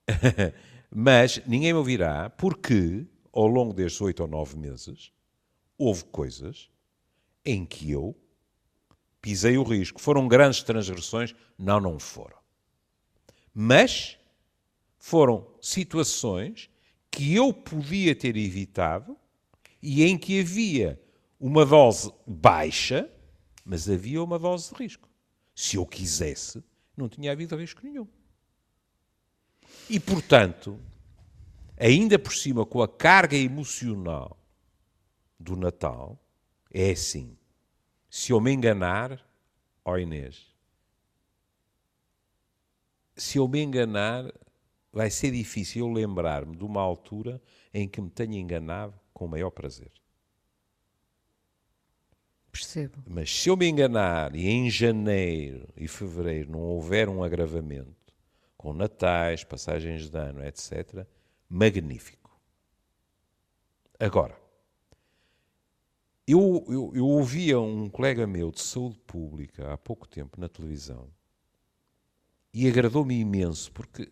Mas 0.89 1.41
ninguém 1.47 1.73
me 1.73 1.79
ouvirá 1.79 2.29
porque, 2.29 3.07
ao 3.31 3.47
longo 3.47 3.73
destes 3.73 4.01
oito 4.01 4.21
ou 4.21 4.27
nove 4.27 4.55
meses, 4.57 5.11
houve 5.77 6.03
coisas 6.05 6.69
em 7.45 7.65
que 7.65 7.91
eu 7.91 8.15
pisei 9.21 9.57
o 9.57 9.63
risco. 9.63 10.01
Foram 10.01 10.27
grandes 10.27 10.63
transgressões? 10.63 11.33
Não, 11.57 11.79
não 11.79 11.99
foram. 11.99 12.37
Mas 13.53 14.17
foram 14.97 15.47
situações 15.61 16.69
que 17.11 17.35
eu 17.35 17.53
podia 17.53 18.15
ter 18.15 18.35
evitado 18.35 19.17
e 19.81 20.03
em 20.03 20.17
que 20.17 20.39
havia 20.39 20.99
uma 21.39 21.65
dose 21.65 22.11
baixa, 22.25 23.09
mas 23.65 23.89
havia 23.89 24.23
uma 24.23 24.39
dose 24.39 24.73
de 24.73 24.83
risco. 24.83 25.09
Se 25.53 25.75
eu 25.75 25.85
quisesse, 25.85 26.63
não 26.95 27.07
tinha 27.09 27.31
havido 27.31 27.55
risco 27.55 27.81
nenhum. 27.83 28.07
E, 29.89 29.99
portanto, 29.99 30.79
ainda 31.77 32.17
por 32.17 32.33
cima 32.33 32.65
com 32.65 32.81
a 32.81 32.87
carga 32.87 33.35
emocional 33.35 34.37
do 35.39 35.55
Natal, 35.55 36.17
é 36.73 36.91
assim. 36.91 37.37
Se 38.09 38.31
eu 38.33 38.41
me 38.41 38.51
enganar, 38.51 39.23
ó 39.85 39.97
Inês, 39.97 40.51
se 43.15 43.37
eu 43.37 43.47
me 43.47 43.61
enganar, 43.61 44.33
vai 44.91 45.09
ser 45.09 45.31
difícil 45.31 45.85
eu 45.85 45.93
lembrar-me 45.93 46.55
de 46.55 46.63
uma 46.63 46.81
altura 46.81 47.41
em 47.73 47.87
que 47.87 48.01
me 48.01 48.09
tenha 48.09 48.39
enganado 48.39 48.99
com 49.13 49.25
o 49.25 49.29
maior 49.29 49.51
prazer. 49.51 49.91
Percebo. 52.51 53.03
Mas 53.07 53.35
se 53.35 53.49
eu 53.49 53.57
me 53.57 53.67
enganar 53.67 54.35
e 54.35 54.47
em 54.47 54.69
janeiro 54.69 55.67
e 55.75 55.87
fevereiro 55.87 56.51
não 56.51 56.59
houver 56.59 57.09
um 57.09 57.23
agravamento, 57.23 58.13
com 58.55 58.73
natais, 58.73 59.43
passagens 59.43 60.09
de 60.09 60.17
ano, 60.17 60.45
etc., 60.45 61.05
magnífico. 61.49 62.39
Agora, 63.99 64.42
eu, 66.27 66.65
eu, 66.67 66.91
eu 66.95 67.05
ouvia 67.05 67.59
um 67.59 67.89
colega 67.89 68.25
meu 68.25 68.51
de 68.51 68.61
saúde 68.61 68.97
pública 69.05 69.73
há 69.73 69.77
pouco 69.77 70.07
tempo 70.07 70.39
na 70.39 70.47
televisão 70.47 71.09
e 72.53 72.67
agradou-me 72.67 73.19
imenso 73.19 73.71
porque 73.71 74.09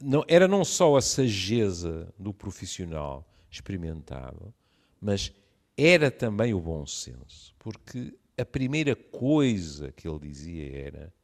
não, 0.00 0.24
era 0.26 0.48
não 0.48 0.64
só 0.64 0.96
a 0.96 1.02
sageza 1.02 2.12
do 2.18 2.32
profissional 2.32 3.28
experimentado, 3.50 4.54
mas 5.00 5.32
era 5.76 6.10
também 6.10 6.54
o 6.54 6.60
bom 6.60 6.86
senso, 6.86 7.54
porque 7.58 8.16
a 8.36 8.44
primeira 8.44 8.94
coisa 8.94 9.92
que 9.92 10.08
ele 10.08 10.18
dizia 10.18 10.86
era: 10.86 11.14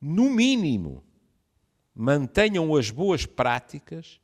no 0.00 0.30
mínimo, 0.30 1.04
mantenham 1.94 2.74
as 2.74 2.90
boas 2.90 3.26
práticas 3.26 4.20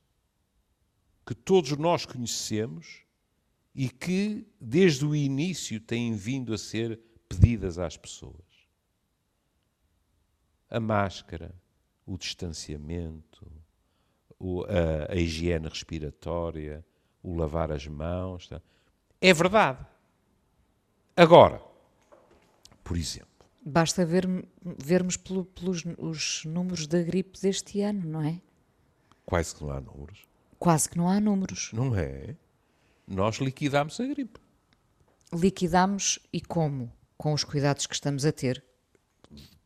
que 1.24 1.34
todos 1.34 1.72
nós 1.76 2.06
conhecemos 2.06 3.05
e 3.76 3.90
que, 3.90 4.46
desde 4.58 5.04
o 5.04 5.14
início, 5.14 5.78
têm 5.78 6.14
vindo 6.14 6.54
a 6.54 6.58
ser 6.58 6.98
pedidas 7.28 7.78
às 7.78 7.94
pessoas. 7.94 8.40
A 10.70 10.80
máscara, 10.80 11.54
o 12.06 12.16
distanciamento, 12.16 13.46
a, 14.66 15.12
a 15.12 15.16
higiene 15.16 15.68
respiratória, 15.68 16.82
o 17.22 17.36
lavar 17.36 17.70
as 17.70 17.86
mãos. 17.86 18.48
Tá? 18.48 18.62
É 19.20 19.34
verdade. 19.34 19.84
Agora, 21.14 21.62
por 22.82 22.96
exemplo. 22.96 23.28
Basta 23.60 24.06
ver, 24.06 24.26
vermos 24.62 25.18
pelo, 25.18 25.44
pelos 25.44 25.84
os 25.98 26.44
números 26.46 26.86
da 26.86 27.02
gripe 27.02 27.38
deste 27.38 27.82
ano, 27.82 28.08
não 28.08 28.22
é? 28.22 28.40
Quase 29.26 29.54
que 29.54 29.62
não 29.62 29.70
há 29.70 29.80
números. 29.82 30.26
Quase 30.58 30.88
que 30.88 30.96
não 30.96 31.08
há 31.10 31.20
números. 31.20 31.72
Não 31.74 31.94
é? 31.94 32.36
Nós 33.06 33.36
liquidámos 33.36 34.00
a 34.00 34.06
gripe. 34.06 34.40
Liquidámos 35.32 36.18
e 36.32 36.40
como? 36.40 36.92
Com 37.16 37.32
os 37.32 37.44
cuidados 37.44 37.86
que 37.86 37.94
estamos 37.94 38.24
a 38.24 38.32
ter. 38.32 38.64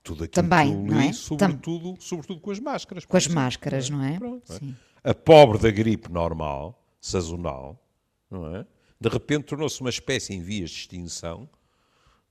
Tudo 0.02 0.25
aquilo 0.25 0.42
Também, 0.49 0.68
que 0.68 0.76
eu 0.76 0.82
li, 0.85 0.90
não 0.90 1.00
é? 1.00 1.12
sobretudo, 1.12 1.97
sobretudo 2.00 2.40
com 2.40 2.50
as 2.50 2.59
máscaras. 2.59 3.04
Com 3.04 3.16
as 3.16 3.25
exemplo, 3.25 3.42
máscaras, 3.42 3.90
não 3.90 4.02
é? 4.04 4.18
Pronto, 4.18 4.52
Sim. 4.52 4.76
A 5.02 5.14
pobre 5.14 5.59
da 5.59 5.70
gripe 5.70 6.11
normal, 6.11 6.82
sazonal, 7.00 7.82
não 8.30 8.54
é? 8.56 8.66
De 9.00 9.09
repente 9.09 9.44
tornou-se 9.44 9.80
uma 9.80 9.90
espécie 9.90 10.35
em 10.35 10.40
vias 10.42 10.70
de 10.70 10.76
extinção. 10.76 11.49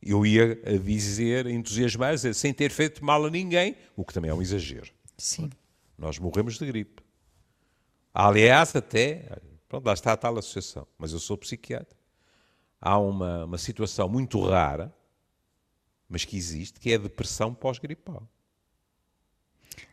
Eu 0.02 0.26
ia 0.26 0.60
a 0.66 0.78
dizer, 0.78 1.48
entusiasmar, 1.48 2.18
sem 2.18 2.54
ter 2.54 2.72
feito 2.72 3.04
mal 3.04 3.26
a 3.26 3.30
ninguém, 3.30 3.76
o 3.96 4.06
que 4.06 4.14
também 4.14 4.32
é 4.32 4.34
um 4.34 4.42
exagero. 4.42 4.92
Sim. 5.18 5.50
Nós 5.98 6.18
morremos 6.20 6.58
de 6.58 6.66
gripe. 6.66 7.04
Aliás, 8.14 8.76
até, 8.76 9.26
pronto, 9.70 9.86
lá 9.86 9.94
está 9.94 10.14
a 10.14 10.18
tal 10.18 10.38
associação, 10.38 10.88
mas 10.98 11.14
eu 11.14 11.20
sou 11.20 11.38
psiquiatra. 11.38 11.98
Há 12.82 12.98
uma, 13.00 13.46
uma 13.46 13.58
situação 13.58 14.10
muito 14.10 14.42
rara, 14.42 14.94
mas 16.10 16.26
que 16.26 16.36
existe, 16.38 16.80
que 16.80 16.92
é 16.92 16.96
a 16.96 17.00
depressão 17.00 17.54
pós-gripal. 17.54 18.28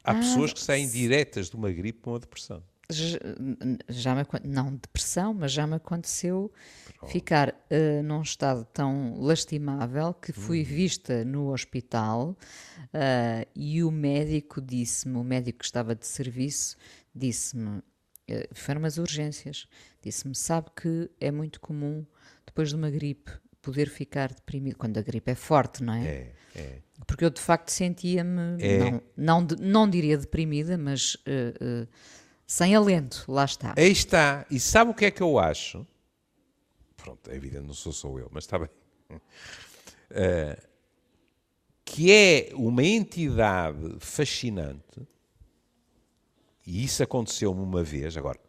Há 0.03 0.13
Ah, 0.13 0.15
pessoas 0.15 0.53
que 0.53 0.61
saem 0.61 0.89
diretas 0.89 1.51
de 1.51 1.57
uma 1.57 1.71
gripe 1.71 2.01
para 2.01 2.13
uma 2.13 2.19
depressão. 2.21 2.63
Já, 2.89 3.19
já 3.89 4.15
me, 4.15 4.23
não 4.45 4.77
depressão, 4.77 5.35
mas 5.35 5.51
já 5.53 5.67
me 5.67 5.75
aconteceu 5.75 6.53
ficar 7.09 7.53
eh, 7.69 8.01
num 8.03 8.23
estado 8.23 8.65
tão 8.67 9.21
lastimável 9.21 10.15
que 10.15 10.33
fui 10.33 10.63
vista 10.63 11.25
no 11.25 11.53
hospital 11.53 12.37
eh, 12.93 13.49
e 13.57 13.83
o 13.83 13.91
médico 13.91 14.61
disse-me, 14.61 15.17
o 15.19 15.25
médico 15.25 15.59
que 15.59 15.65
estava 15.65 15.97
de 15.97 16.07
serviço, 16.07 16.77
disse-me, 17.13 17.83
foram 18.55 18.81
umas 18.81 18.99
urgências, 18.99 19.67
disse-me, 20.03 20.35
sabe 20.35 20.69
que 20.81 21.11
é 21.21 21.31
muito 21.31 21.61
comum 21.61 22.05
depois 22.45 22.69
de 22.71 22.75
uma 22.77 22.91
gripe 22.91 23.31
poder 23.63 23.89
ficar 23.89 24.33
deprimido, 24.33 24.77
quando 24.77 24.97
a 24.99 25.03
gripe 25.03 25.31
é 25.31 25.35
forte, 25.35 25.83
não 25.83 25.93
é? 25.95 26.07
É, 26.07 26.33
é. 26.55 26.79
Porque 27.07 27.25
eu 27.25 27.31
de 27.31 27.41
facto 27.41 27.71
sentia-me, 27.71 28.63
É. 28.63 28.79
não, 28.79 29.03
não, 29.17 29.47
não 29.61 29.91
diria 29.91 30.17
deprimida, 30.17 30.79
mas 30.79 31.17
eh, 31.27 31.53
eh, 31.61 31.87
sem 32.47 32.75
alento, 32.77 33.25
lá 33.29 33.45
está. 33.45 33.75
Aí 33.77 33.91
está. 33.91 34.47
E 34.51 34.61
sabe 34.61 34.93
o 34.93 34.95
que 34.95 35.05
é 35.05 35.11
que 35.11 35.21
eu 35.23 35.39
acho? 35.39 35.85
Pronto, 36.97 37.29
é 37.31 37.35
evidente, 37.35 37.67
não 37.67 37.75
sou 37.75 37.93
só 37.93 38.09
eu, 38.19 38.29
mas 38.33 38.45
está 38.45 38.59
bem. 38.59 38.69
Eh, 40.09 40.57
que 41.85 42.13
é 42.13 42.51
uma 42.55 42.85
entidade 42.85 43.97
fascinante, 43.99 45.01
e 46.67 46.83
isso 46.83 47.03
aconteceu-me 47.03 47.61
uma 47.61 47.83
vez. 47.83 48.17
Agora, 48.17 48.41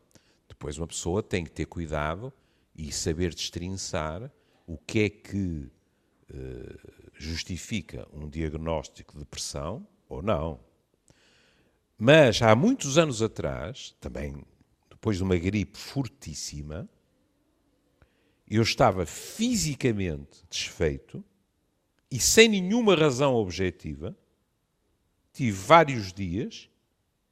depois 0.47 0.77
uma 0.77 0.88
pessoa 0.88 1.21
tem 1.21 1.43
que 1.43 1.51
ter 1.51 1.65
cuidado 1.65 2.33
e 2.75 2.91
saber 2.91 3.33
destrinçar 3.33 4.31
o 4.65 4.77
que 4.77 5.00
é 5.00 5.09
que 5.09 5.69
eh, 6.33 6.75
justifica 7.13 8.07
um 8.12 8.27
diagnóstico 8.27 9.13
de 9.13 9.19
depressão 9.19 9.88
ou 10.09 10.21
não. 10.21 10.59
Mas 11.97 12.41
há 12.41 12.55
muitos 12.55 12.97
anos 12.97 13.21
atrás, 13.21 13.95
também 14.00 14.43
depois 14.89 15.17
de 15.17 15.24
uma 15.24 15.38
gripe 15.38 15.77
fortíssima, 15.77 16.89
eu 18.50 18.62
estava 18.62 19.05
fisicamente 19.05 20.43
desfeito 20.50 21.24
e 22.09 22.19
sem 22.19 22.50
nenhuma 22.50 22.95
razão 22.95 23.36
objetiva, 23.36 24.17
tive 25.33 25.57
vários 25.57 26.12
dias 26.12 26.69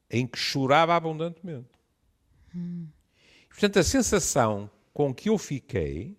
em 0.10 0.26
que 0.28 0.38
chorava 0.38 0.96
abundantemente. 0.96 1.70
Portanto, 3.50 3.80
a 3.80 3.84
sensação 3.84 4.70
com 4.94 5.14
que 5.14 5.30
eu 5.30 5.38
fiquei 5.38 6.18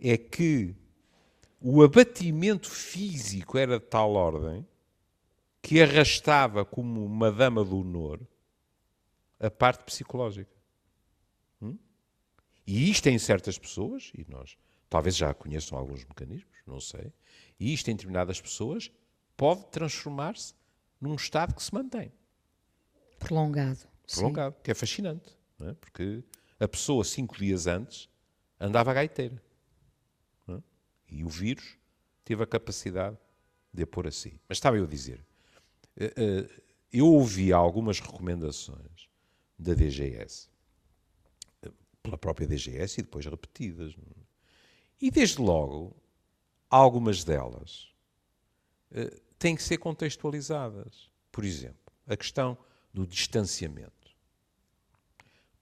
é 0.00 0.16
que 0.16 0.74
o 1.60 1.82
abatimento 1.82 2.70
físico 2.70 3.56
era 3.56 3.78
de 3.78 3.86
tal 3.86 4.14
ordem 4.14 4.66
que 5.60 5.80
arrastava 5.80 6.64
como 6.64 7.04
uma 7.04 7.30
dama 7.30 7.64
do 7.64 7.78
honor 7.78 8.20
a 9.38 9.50
parte 9.50 9.84
psicológica. 9.84 10.56
Hum? 11.60 11.78
E 12.66 12.90
isto 12.90 13.06
em 13.08 13.18
certas 13.18 13.58
pessoas, 13.58 14.10
e 14.14 14.26
nós 14.28 14.56
talvez 14.90 15.16
já 15.16 15.32
conheçam 15.32 15.78
alguns 15.78 16.04
mecanismos, 16.04 16.58
não 16.66 16.80
sei, 16.80 17.12
e 17.58 17.72
isto 17.72 17.88
em 17.88 17.94
determinadas 17.94 18.40
pessoas 18.40 18.90
pode 19.36 19.64
transformar-se 19.66 20.54
num 21.00 21.14
estado 21.14 21.54
que 21.54 21.62
se 21.62 21.72
mantém 21.72 22.12
Prolongado. 23.24 23.78
sim. 24.06 24.16
prolongado, 24.16 24.56
que 24.62 24.70
é 24.70 24.74
fascinante, 24.74 25.36
é? 25.60 25.72
porque 25.74 26.22
a 26.58 26.68
pessoa 26.68 27.04
cinco 27.04 27.36
dias 27.36 27.66
antes 27.66 28.08
andava 28.60 28.92
gaiteira 28.92 29.42
não 30.46 30.56
é? 30.56 30.62
e 31.08 31.24
o 31.24 31.28
vírus 31.28 31.76
teve 32.24 32.42
a 32.42 32.46
capacidade 32.46 33.16
de 33.72 33.82
a 33.82 33.86
pôr 33.86 34.06
assim. 34.06 34.38
Mas 34.48 34.58
estava 34.58 34.76
eu 34.76 34.84
a 34.84 34.86
dizer, 34.86 35.24
eh, 35.96 36.12
eh, 36.16 36.62
eu 36.92 37.06
ouvi 37.06 37.52
algumas 37.52 38.00
recomendações 38.00 39.08
da 39.58 39.74
DGS, 39.74 40.50
pela 42.02 42.18
própria 42.18 42.46
DGS 42.46 43.00
e 43.00 43.02
depois 43.02 43.24
repetidas, 43.24 43.92
é? 43.92 44.22
e 45.00 45.10
desde 45.10 45.40
logo 45.40 45.96
algumas 46.68 47.24
delas 47.24 47.92
eh, 48.90 49.20
têm 49.38 49.56
que 49.56 49.62
ser 49.62 49.78
contextualizadas. 49.78 51.10
Por 51.30 51.44
exemplo, 51.44 51.92
a 52.06 52.16
questão 52.16 52.58
do 52.92 53.06
distanciamento. 53.06 53.92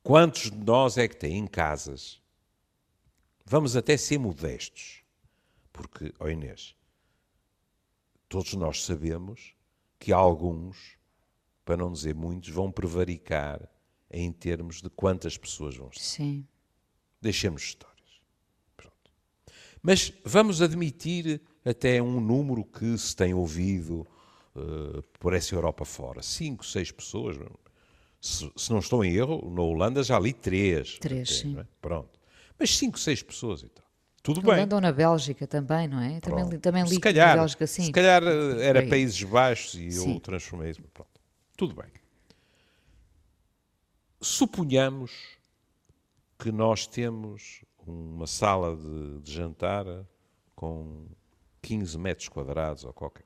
Quantos 0.02 0.50
de 0.50 0.56
nós 0.56 0.98
é 0.98 1.06
que 1.06 1.16
têm 1.16 1.46
casas? 1.46 2.20
Vamos 3.44 3.76
até 3.76 3.96
ser 3.96 4.18
modestos, 4.18 5.02
porque, 5.72 6.12
ó 6.18 6.28
Inês, 6.28 6.74
todos 8.28 8.54
nós 8.54 8.84
sabemos 8.84 9.54
que 9.98 10.12
alguns, 10.12 10.96
para 11.64 11.76
não 11.76 11.92
dizer 11.92 12.14
muitos, 12.14 12.48
vão 12.48 12.72
prevaricar 12.72 13.68
em 14.10 14.32
termos 14.32 14.80
de 14.80 14.88
quantas 14.88 15.36
pessoas 15.36 15.76
vão 15.76 15.88
estar. 15.88 16.02
Sim. 16.02 16.46
Deixemos 17.20 17.62
histórias. 17.62 18.20
Pronto. 18.76 19.12
Mas 19.82 20.12
vamos 20.24 20.62
admitir 20.62 21.40
até 21.64 22.00
um 22.00 22.20
número 22.20 22.64
que 22.64 22.96
se 22.96 23.14
tem 23.14 23.34
ouvido 23.34 24.06
eh, 24.60 25.02
por 25.18 25.34
essa 25.34 25.54
Europa 25.54 25.84
fora. 25.84 26.22
Cinco, 26.22 26.64
seis 26.64 26.90
pessoas. 26.90 27.36
Se, 28.20 28.50
se 28.56 28.70
não 28.70 28.80
estou 28.80 29.04
em 29.04 29.14
erro, 29.14 29.50
na 29.54 29.62
Holanda 29.62 30.02
já 30.02 30.18
li 30.18 30.32
três. 30.32 30.98
Três, 30.98 31.28
até, 31.30 31.38
sim. 31.40 31.58
é? 31.58 31.66
Pronto. 31.80 32.18
Mas 32.58 32.76
cinco, 32.76 32.98
seis 32.98 33.22
pessoas 33.22 33.62
e 33.62 33.68
tal. 33.68 33.84
Tudo 34.22 34.42
bem. 34.42 34.52
Holanda 34.52 34.74
ou 34.74 34.80
na 34.82 34.92
Bélgica 34.92 35.46
também, 35.46 35.88
não 35.88 35.98
é? 36.00 36.20
Também, 36.20 36.46
li- 36.46 36.58
também 36.58 36.82
li 36.82 36.90
se 36.90 36.94
que 36.96 37.00
calhar, 37.00 37.28
na 37.28 37.42
Bélgica, 37.42 37.66
sim. 37.66 37.84
se 37.84 37.92
calhar 37.92 38.22
eh, 38.22 38.62
era. 38.66 38.86
Países 38.86 39.22
Baixos 39.22 39.74
e 39.74 39.90
Sim. 39.92 40.14
eu 40.14 40.20
transformei 40.20 40.70
isso. 40.70 40.82
Pronto. 40.92 41.08
Tudo 41.56 41.74
bem. 41.74 41.90
Suponhamos 44.20 45.12
que 46.38 46.52
nós 46.52 46.86
temos 46.86 47.64
uma 47.86 48.26
sala 48.26 48.76
de, 48.76 49.20
de 49.20 49.32
jantar 49.32 49.86
com 50.54 51.06
15 51.62 51.98
metros 51.98 52.28
quadrados 52.28 52.84
ou 52.84 52.92
qualquer. 52.92 53.24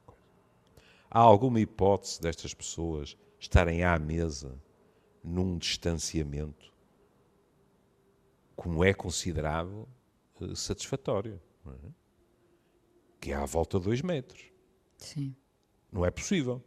Há 1.14 1.20
alguma 1.20 1.61
hipótese 1.61 2.20
destas 2.20 2.53
pessoas 2.53 3.16
estarem 3.38 3.85
à 3.85 3.96
mesa 4.00 4.61
num 5.22 5.57
distanciamento 5.57 6.74
como 8.57 8.85
é 8.85 8.92
considerado 8.92 9.88
eh, 10.40 10.57
satisfatório, 10.57 11.40
é? 11.66 11.70
que 13.20 13.31
é 13.31 13.37
à 13.37 13.44
volta 13.44 13.79
de 13.79 13.85
2 13.85 14.03
metros. 14.03 14.42
Sim, 14.98 15.37
Não 15.92 16.05
é 16.05 16.11
possível. 16.11 16.61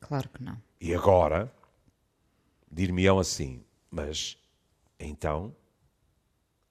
claro 0.00 0.30
que 0.30 0.42
não. 0.42 0.58
E 0.80 0.94
agora, 0.94 1.54
dir-me-ão 2.70 3.18
assim, 3.18 3.62
mas 3.90 4.38
então 4.98 5.54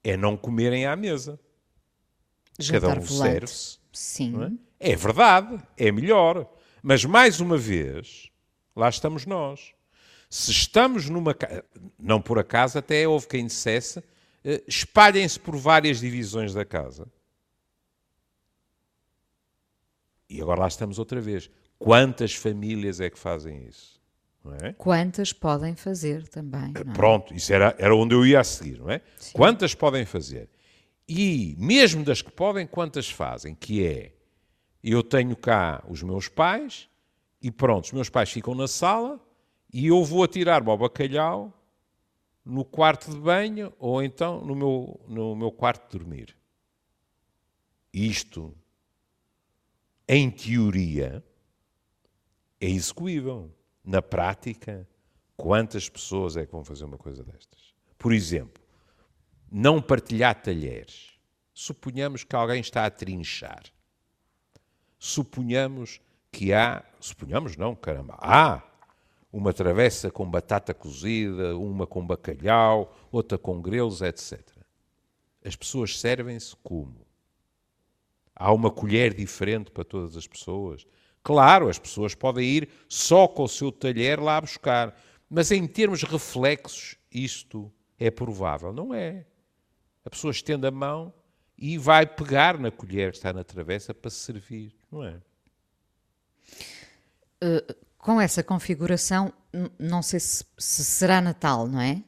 é 0.02 0.16
não 0.16 0.36
comerem 0.36 0.86
à 0.86 0.96
mesa. 0.96 1.38
Jantar 2.58 2.96
Cada 2.96 3.00
um 3.00 3.06
serve-se. 3.06 3.78
Sim, 3.92 4.34
é? 4.80 4.92
É 4.92 4.96
verdade, 4.96 5.64
é 5.76 5.92
melhor. 5.92 6.52
Mas 6.82 7.04
mais 7.04 7.40
uma 7.40 7.56
vez, 7.56 8.28
lá 8.74 8.88
estamos 8.88 9.24
nós. 9.24 9.72
Se 10.28 10.50
estamos 10.50 11.08
numa 11.08 11.36
não 11.98 12.20
por 12.20 12.38
acaso, 12.38 12.78
até 12.78 13.06
houve 13.06 13.28
quem 13.28 13.46
dissesse, 13.46 14.02
eh, 14.44 14.62
espalhem-se 14.66 15.38
por 15.38 15.56
várias 15.56 16.00
divisões 16.00 16.52
da 16.52 16.64
casa. 16.64 17.06
E 20.28 20.40
agora 20.40 20.60
lá 20.60 20.68
estamos 20.68 20.98
outra 20.98 21.20
vez. 21.20 21.50
Quantas 21.78 22.34
famílias 22.34 23.00
é 23.00 23.10
que 23.10 23.18
fazem 23.18 23.66
isso? 23.66 24.00
É? 24.60 24.72
Quantas 24.72 25.32
podem 25.32 25.76
fazer 25.76 26.26
também, 26.26 26.72
não 26.72 26.80
é? 26.80 26.94
Pronto, 26.94 27.32
isso 27.32 27.52
era, 27.52 27.76
era 27.78 27.94
onde 27.94 28.12
eu 28.14 28.26
ia 28.26 28.40
a 28.40 28.44
seguir, 28.44 28.80
não 28.80 28.90
é? 28.90 29.00
Quantas 29.32 29.72
podem 29.72 30.04
fazer? 30.04 30.48
E 31.08 31.54
mesmo 31.58 32.04
das 32.04 32.22
que 32.22 32.30
podem, 32.32 32.66
quantas 32.66 33.08
fazem? 33.08 33.54
Que 33.54 33.86
é, 33.86 34.12
eu 34.90 35.02
tenho 35.02 35.36
cá 35.36 35.84
os 35.88 36.02
meus 36.02 36.28
pais 36.28 36.88
e 37.40 37.50
pronto, 37.50 37.84
os 37.84 37.92
meus 37.92 38.08
pais 38.08 38.30
ficam 38.30 38.54
na 38.54 38.66
sala 38.66 39.20
e 39.72 39.86
eu 39.86 40.02
vou 40.04 40.22
atirar-me 40.22 40.70
ao 40.70 40.78
bacalhau 40.78 41.52
no 42.44 42.64
quarto 42.64 43.10
de 43.10 43.18
banho 43.18 43.72
ou 43.78 44.02
então 44.02 44.44
no 44.44 44.54
meu, 44.54 45.00
no 45.06 45.36
meu 45.36 45.52
quarto 45.52 45.90
de 45.90 45.98
dormir. 45.98 46.36
Isto, 47.92 48.54
em 50.08 50.30
teoria, 50.30 51.24
é 52.60 52.66
execuível. 52.66 53.50
Na 53.84 54.00
prática, 54.00 54.88
quantas 55.36 55.88
pessoas 55.88 56.36
é 56.36 56.46
que 56.46 56.52
vão 56.52 56.64
fazer 56.64 56.84
uma 56.84 56.96
coisa 56.96 57.24
destas? 57.24 57.74
Por 57.98 58.12
exemplo, 58.12 58.62
não 59.50 59.82
partilhar 59.82 60.40
talheres. 60.40 61.18
Suponhamos 61.52 62.24
que 62.24 62.34
alguém 62.34 62.60
está 62.60 62.86
a 62.86 62.90
trinchar. 62.90 63.64
Suponhamos 65.04 66.00
que 66.30 66.52
há. 66.52 66.84
Suponhamos 67.00 67.56
não, 67.56 67.74
caramba. 67.74 68.16
Há 68.20 68.62
uma 69.32 69.52
travessa 69.52 70.12
com 70.12 70.30
batata 70.30 70.72
cozida, 70.72 71.56
uma 71.56 71.88
com 71.88 72.06
bacalhau, 72.06 72.96
outra 73.10 73.36
com 73.36 73.60
grelos, 73.60 74.00
etc. 74.00 74.40
As 75.44 75.56
pessoas 75.56 75.98
servem-se 75.98 76.54
como? 76.62 77.04
Há 78.32 78.52
uma 78.52 78.70
colher 78.70 79.12
diferente 79.12 79.72
para 79.72 79.82
todas 79.82 80.16
as 80.16 80.28
pessoas? 80.28 80.86
Claro, 81.20 81.68
as 81.68 81.80
pessoas 81.80 82.14
podem 82.14 82.44
ir 82.48 82.68
só 82.88 83.26
com 83.26 83.42
o 83.42 83.48
seu 83.48 83.72
talher 83.72 84.20
lá 84.20 84.40
buscar, 84.40 84.96
mas 85.28 85.50
em 85.50 85.66
termos 85.66 86.04
reflexos, 86.04 86.96
isto 87.10 87.72
é 87.98 88.08
provável? 88.08 88.72
Não 88.72 88.94
é. 88.94 89.26
A 90.04 90.10
pessoa 90.10 90.30
estende 90.30 90.64
a 90.64 90.70
mão 90.70 91.12
e 91.56 91.78
vai 91.78 92.06
pegar 92.06 92.58
na 92.58 92.70
colher 92.70 93.12
que 93.12 93.18
está 93.18 93.32
na 93.32 93.44
travessa 93.44 93.94
para 93.94 94.10
se 94.10 94.18
servir, 94.18 94.74
não 94.90 95.04
é? 95.04 95.20
Com 97.98 98.20
essa 98.20 98.42
configuração, 98.42 99.32
não 99.78 100.02
sei 100.02 100.20
se, 100.20 100.44
se 100.58 100.84
será 100.84 101.20
Natal, 101.20 101.66
não 101.66 101.80
é? 101.80 102.02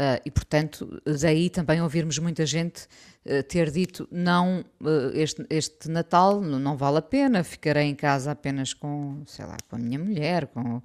Uh, 0.00 0.16
e, 0.24 0.30
portanto, 0.30 1.02
daí 1.20 1.50
também 1.50 1.82
ouvirmos 1.82 2.18
muita 2.18 2.46
gente 2.46 2.88
uh, 3.26 3.42
ter 3.42 3.70
dito: 3.70 4.08
não, 4.10 4.64
uh, 4.80 5.10
este, 5.12 5.44
este 5.50 5.90
Natal 5.90 6.40
não 6.40 6.74
vale 6.74 6.96
a 6.96 7.02
pena, 7.02 7.44
ficarei 7.44 7.84
em 7.84 7.94
casa 7.94 8.30
apenas 8.30 8.72
com, 8.72 9.22
sei 9.26 9.44
lá, 9.44 9.58
com 9.68 9.76
a 9.76 9.78
minha 9.78 9.98
mulher, 9.98 10.46
com, 10.46 10.80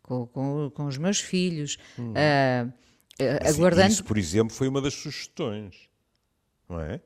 com, 0.00 0.26
com, 0.28 0.70
com 0.70 0.86
os 0.86 0.96
meus 0.96 1.18
filhos. 1.18 1.76
Hum. 1.98 2.14
aguardando. 3.48 3.90
Isso, 3.90 4.04
por 4.04 4.16
exemplo, 4.16 4.54
foi 4.54 4.68
uma 4.68 4.80
das 4.80 4.94
sugestões, 4.94 5.88
não 6.68 6.80
é? 6.80 7.00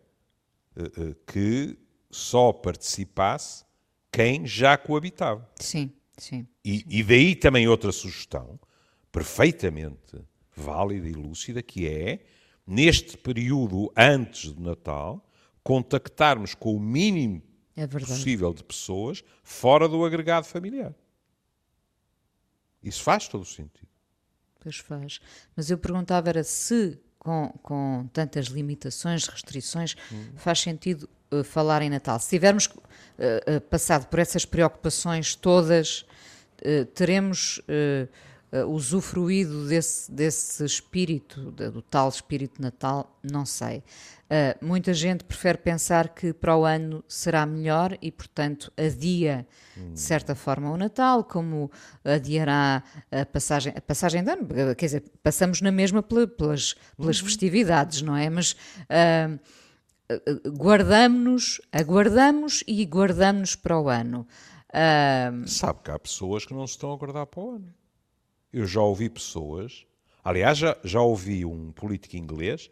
Que 1.26 1.78
só 2.10 2.52
participasse 2.52 3.64
quem 4.10 4.46
já 4.46 4.76
coabitava. 4.76 5.48
Sim, 5.60 5.92
sim. 6.16 6.46
E, 6.64 6.84
e 6.88 7.02
daí 7.02 7.34
também 7.34 7.68
outra 7.68 7.92
sugestão, 7.92 8.58
perfeitamente 9.12 10.16
válida 10.56 11.06
e 11.06 11.12
lúcida, 11.12 11.62
que 11.62 11.86
é, 11.86 12.24
neste 12.66 13.16
período 13.18 13.92
antes 13.96 14.52
do 14.52 14.62
Natal, 14.62 15.24
contactarmos 15.62 16.54
com 16.54 16.74
o 16.74 16.80
mínimo 16.80 17.42
é 17.76 17.86
possível 17.86 18.54
de 18.54 18.64
pessoas 18.64 19.22
fora 19.42 19.86
do 19.86 20.02
agregado 20.04 20.46
familiar. 20.46 20.94
Isso 22.82 23.02
faz 23.02 23.28
todo 23.28 23.42
o 23.42 23.44
sentido. 23.44 23.88
Pois 24.58 24.76
faz. 24.78 25.20
Mas 25.54 25.70
eu 25.70 25.76
perguntava 25.76 26.30
era 26.30 26.42
se, 26.42 26.98
com, 27.26 27.52
com 27.60 28.08
tantas 28.12 28.46
limitações, 28.46 29.26
restrições, 29.26 29.96
hum. 30.12 30.26
faz 30.36 30.60
sentido 30.60 31.08
uh, 31.32 31.42
falar 31.42 31.82
em 31.82 31.90
Natal. 31.90 32.20
Se 32.20 32.28
tivermos 32.30 32.66
uh, 32.66 33.60
passado 33.68 34.06
por 34.06 34.20
essas 34.20 34.44
preocupações 34.44 35.34
todas, 35.34 36.06
teremos 36.94 37.60
usufruído 38.66 39.68
desse, 39.68 40.10
desse 40.10 40.64
espírito, 40.64 41.50
do 41.50 41.82
tal 41.82 42.08
espírito 42.08 42.62
natal, 42.62 43.14
não 43.22 43.44
sei. 43.44 43.82
Uh, 44.26 44.64
muita 44.64 44.92
gente 44.92 45.22
prefere 45.22 45.56
pensar 45.56 46.08
que 46.08 46.32
para 46.32 46.56
o 46.56 46.64
ano 46.64 47.04
será 47.06 47.46
melhor 47.46 47.96
e, 48.02 48.10
portanto, 48.10 48.72
adia 48.76 49.46
de 49.92 50.00
certa 50.00 50.34
forma 50.34 50.70
o 50.70 50.76
Natal, 50.76 51.22
como 51.22 51.70
adiará 52.04 52.82
a 53.10 53.24
passagem, 53.26 53.72
a 53.76 53.80
passagem 53.80 54.24
de 54.24 54.30
ano, 54.30 54.48
quer 54.76 54.86
dizer, 54.86 55.04
passamos 55.22 55.60
na 55.60 55.70
mesma 55.70 56.02
pelas, 56.02 56.74
pelas 56.96 57.20
uhum. 57.20 57.26
festividades, 57.26 58.02
não 58.02 58.16
é? 58.16 58.28
Mas 58.28 58.52
uh, 58.90 59.38
guardamos-nos, 60.50 61.60
aguardamos 61.70 62.64
e 62.66 62.84
guardamos-nos 62.84 63.54
para 63.54 63.78
o 63.78 63.88
ano. 63.88 64.26
Uh, 64.70 65.46
Sabe 65.46 65.80
que 65.84 65.90
há 65.90 65.98
pessoas 65.98 66.44
que 66.44 66.54
não 66.54 66.66
se 66.66 66.72
estão 66.72 66.92
a 66.92 66.96
guardar 66.96 67.26
para 67.26 67.40
o 67.40 67.50
ano 67.56 67.76
eu 68.56 68.66
já 68.66 68.80
ouvi 68.80 69.10
pessoas, 69.10 69.86
aliás, 70.24 70.56
já, 70.56 70.74
já 70.82 71.00
ouvi 71.02 71.44
um 71.44 71.70
político 71.72 72.16
inglês 72.16 72.70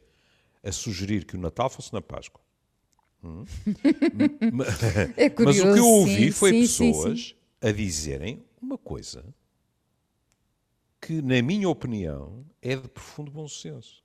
a 0.64 0.72
sugerir 0.72 1.24
que 1.24 1.36
o 1.36 1.40
Natal 1.40 1.68
fosse 1.68 1.92
na 1.92 2.00
Páscoa. 2.00 2.40
Hum? 3.22 3.44
é 5.16 5.30
curioso, 5.30 5.64
Mas 5.64 5.70
o 5.70 5.74
que 5.74 5.78
eu 5.78 5.86
ouvi 5.86 6.24
sim, 6.26 6.30
foi 6.30 6.50
sim, 6.52 6.60
pessoas 6.60 7.20
sim, 7.20 7.34
a 7.60 7.70
dizerem 7.70 8.44
uma 8.60 8.78
coisa 8.78 9.24
que, 11.00 11.20
na 11.20 11.40
minha 11.42 11.68
opinião, 11.68 12.44
é 12.62 12.74
de 12.76 12.88
profundo 12.88 13.30
bom 13.30 13.46
senso. 13.46 14.02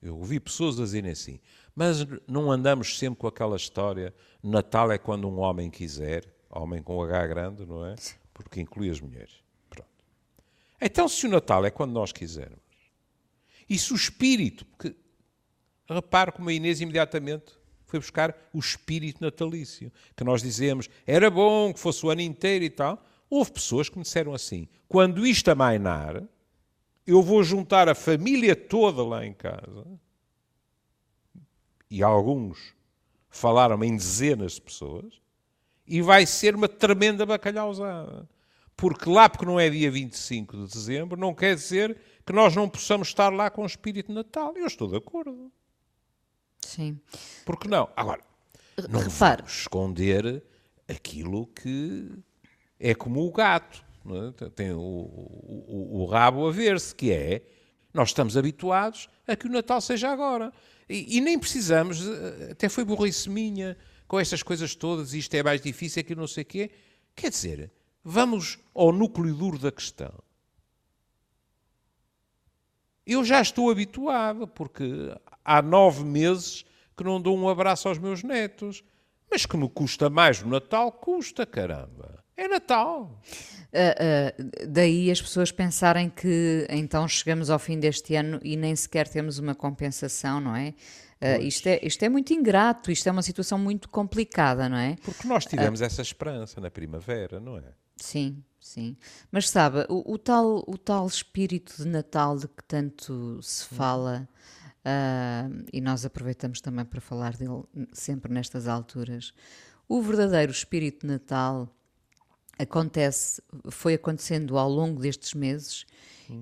Eu 0.00 0.16
ouvi 0.16 0.38
pessoas 0.38 0.78
a 0.78 0.84
dizerem 0.84 1.10
assim, 1.10 1.40
mas 1.74 2.06
não 2.26 2.52
andamos 2.52 2.98
sempre 2.98 3.18
com 3.18 3.26
aquela 3.26 3.56
história, 3.56 4.14
Natal 4.40 4.92
é 4.92 4.98
quando 4.98 5.28
um 5.28 5.38
homem 5.38 5.68
quiser, 5.68 6.24
homem 6.48 6.80
com 6.80 7.02
H 7.02 7.26
grande, 7.26 7.66
não 7.66 7.84
é? 7.84 7.96
Porque 8.32 8.60
inclui 8.60 8.90
as 8.90 9.00
mulheres. 9.00 9.42
Então, 10.80 11.08
se 11.08 11.26
o 11.26 11.30
Natal 11.30 11.64
é 11.64 11.70
quando 11.70 11.92
nós 11.92 12.12
quisermos, 12.12 12.60
e 13.68 13.76
se 13.76 13.92
o 13.92 13.96
espírito, 13.96 14.64
porque 14.64 14.94
repare 15.88 16.32
como 16.32 16.48
a 16.48 16.52
Inês 16.52 16.80
imediatamente 16.80 17.58
foi 17.86 17.98
buscar 17.98 18.36
o 18.52 18.58
espírito 18.58 19.22
natalício, 19.22 19.90
que 20.14 20.22
nós 20.22 20.42
dizemos 20.42 20.88
era 21.06 21.30
bom 21.30 21.72
que 21.72 21.80
fosse 21.80 22.04
o 22.04 22.10
ano 22.10 22.20
inteiro 22.20 22.64
e 22.64 22.70
tal. 22.70 23.02
Houve 23.30 23.52
pessoas 23.52 23.88
que 23.88 23.96
me 23.96 24.04
disseram 24.04 24.34
assim: 24.34 24.68
quando 24.86 25.26
isto 25.26 25.50
amainar, 25.50 26.22
eu 27.06 27.22
vou 27.22 27.42
juntar 27.42 27.88
a 27.88 27.94
família 27.94 28.54
toda 28.54 29.02
lá 29.02 29.24
em 29.24 29.32
casa. 29.32 29.86
E 31.90 32.02
alguns 32.02 32.74
falaram 33.30 33.82
em 33.82 33.96
dezenas 33.96 34.52
de 34.52 34.60
pessoas, 34.60 35.14
e 35.86 36.02
vai 36.02 36.26
ser 36.26 36.54
uma 36.54 36.68
tremenda 36.68 37.24
bacalhauzada 37.24 38.28
porque 38.78 39.10
lá, 39.10 39.28
porque 39.28 39.44
não 39.44 39.58
é 39.58 39.68
dia 39.68 39.90
25 39.90 40.56
de 40.56 40.72
dezembro, 40.72 41.18
não 41.18 41.34
quer 41.34 41.56
dizer 41.56 41.98
que 42.24 42.32
nós 42.32 42.54
não 42.54 42.68
possamos 42.68 43.08
estar 43.08 43.28
lá 43.32 43.50
com 43.50 43.62
o 43.64 43.66
espírito 43.66 44.06
de 44.06 44.14
Natal. 44.14 44.56
Eu 44.56 44.68
estou 44.68 44.86
de 44.86 44.96
acordo. 44.96 45.50
Sim. 46.68 47.00
Porque 47.44 47.68
não? 47.68 47.88
Agora, 47.96 48.22
não 48.88 49.00
Repare. 49.00 49.42
vamos 49.42 49.60
esconder 49.60 50.42
aquilo 50.88 51.46
que 51.46 52.10
é 52.78 52.94
como 52.94 53.26
o 53.26 53.32
gato. 53.32 53.84
É? 54.40 54.50
Tem 54.50 54.72
o, 54.72 54.78
o, 54.80 56.02
o, 56.02 56.06
rabo 56.06 56.48
a 56.48 56.52
ver-se, 56.52 56.94
que 56.94 57.12
é 57.12 57.42
nós 57.92 58.08
estamos 58.10 58.36
habituados 58.36 59.08
a 59.26 59.36
que 59.36 59.46
o 59.46 59.50
Natal 59.50 59.80
seja 59.80 60.10
agora. 60.10 60.52
E, 60.88 61.18
e 61.18 61.20
nem 61.20 61.38
precisamos, 61.38 62.06
eh, 62.06 62.52
até 62.52 62.68
foi 62.68 62.84
burrice 62.84 63.28
minha, 63.28 63.76
com 64.06 64.18
estas 64.18 64.42
coisas 64.42 64.74
todas, 64.74 65.12
isto 65.12 65.34
é 65.34 65.42
mais 65.42 65.60
difícil, 65.60 66.00
aqui 66.00 66.14
não 66.14 66.26
sei 66.26 66.42
o 66.42 66.46
quê. 66.46 66.70
Quer 67.14 67.30
dizer, 67.30 67.70
Vamos 68.10 68.58
ao 68.74 68.90
núcleo 68.90 69.34
duro 69.34 69.58
da 69.58 69.70
questão. 69.70 70.14
Eu 73.06 73.22
já 73.22 73.42
estou 73.42 73.70
habituado, 73.70 74.48
porque 74.48 75.14
há 75.48 75.62
nove 75.62 76.04
meses 76.04 76.64
que 76.96 77.02
não 77.02 77.20
dou 77.20 77.36
um 77.36 77.48
abraço 77.48 77.88
aos 77.88 77.98
meus 77.98 78.22
netos. 78.22 78.84
Mas 79.30 79.46
que 79.46 79.56
me 79.56 79.68
custa 79.68 80.08
mais 80.08 80.42
no 80.42 80.50
Natal, 80.50 80.90
custa, 80.90 81.44
caramba. 81.44 82.24
É 82.36 82.48
Natal. 82.48 83.20
Uh, 83.68 84.42
uh, 84.42 84.68
daí 84.68 85.10
as 85.10 85.20
pessoas 85.20 85.52
pensarem 85.52 86.08
que 86.08 86.66
então 86.70 87.06
chegamos 87.06 87.50
ao 87.50 87.58
fim 87.58 87.78
deste 87.78 88.14
ano 88.14 88.40
e 88.42 88.56
nem 88.56 88.74
sequer 88.74 89.06
temos 89.08 89.38
uma 89.38 89.54
compensação, 89.54 90.40
não 90.40 90.56
é? 90.56 90.74
Uh, 91.20 91.42
isto, 91.42 91.66
é, 91.66 91.80
isto 91.82 92.02
é 92.04 92.08
muito 92.08 92.32
ingrato, 92.32 92.92
isto 92.92 93.08
é 93.08 93.12
uma 93.12 93.22
situação 93.22 93.58
muito 93.58 93.88
complicada, 93.88 94.68
não 94.68 94.78
é? 94.78 94.96
Porque 95.04 95.26
nós 95.26 95.44
tivemos 95.44 95.82
essa 95.82 96.00
esperança 96.00 96.60
na 96.60 96.70
primavera, 96.70 97.40
não 97.40 97.58
é? 97.58 97.72
Sim, 97.96 98.42
sim. 98.60 98.96
Mas 99.30 99.50
sabe, 99.50 99.84
o, 99.88 100.12
o, 100.12 100.16
tal, 100.16 100.64
o 100.66 100.78
tal 100.78 101.06
espírito 101.06 101.76
de 101.76 101.88
Natal 101.88 102.36
de 102.36 102.46
que 102.46 102.62
tanto 102.66 103.40
se 103.42 103.64
hum. 103.64 103.76
Uh, 104.88 105.64
e 105.72 105.80
nós 105.80 106.04
aproveitamos 106.04 106.60
também 106.60 106.84
para 106.84 107.00
falar 107.00 107.36
dele 107.36 107.62
sempre 107.92 108.32
nestas 108.32 108.66
alturas, 108.66 109.32
o 109.88 110.00
verdadeiro 110.00 110.52
espírito 110.52 111.06
Natal 111.06 111.68
acontece, 112.58 113.42
foi 113.70 113.94
acontecendo 113.94 114.58
ao 114.58 114.68
longo 114.68 115.00
destes 115.00 115.34
meses 115.34 115.86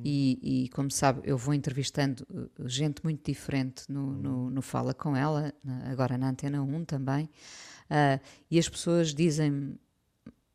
e, 0.04 0.64
e, 0.64 0.68
como 0.70 0.90
sabe, 0.90 1.20
eu 1.24 1.38
vou 1.38 1.54
entrevistando 1.54 2.26
uh, 2.30 2.68
gente 2.68 3.04
muito 3.04 3.24
diferente 3.24 3.84
no, 3.88 4.12
no, 4.14 4.50
no 4.50 4.62
Fala 4.62 4.92
Com 4.92 5.16
Ela, 5.16 5.52
agora 5.84 6.18
na 6.18 6.30
Antena 6.30 6.60
1 6.62 6.84
também, 6.84 7.26
uh, 7.90 8.20
e 8.50 8.58
as 8.58 8.68
pessoas 8.68 9.14
dizem 9.14 9.78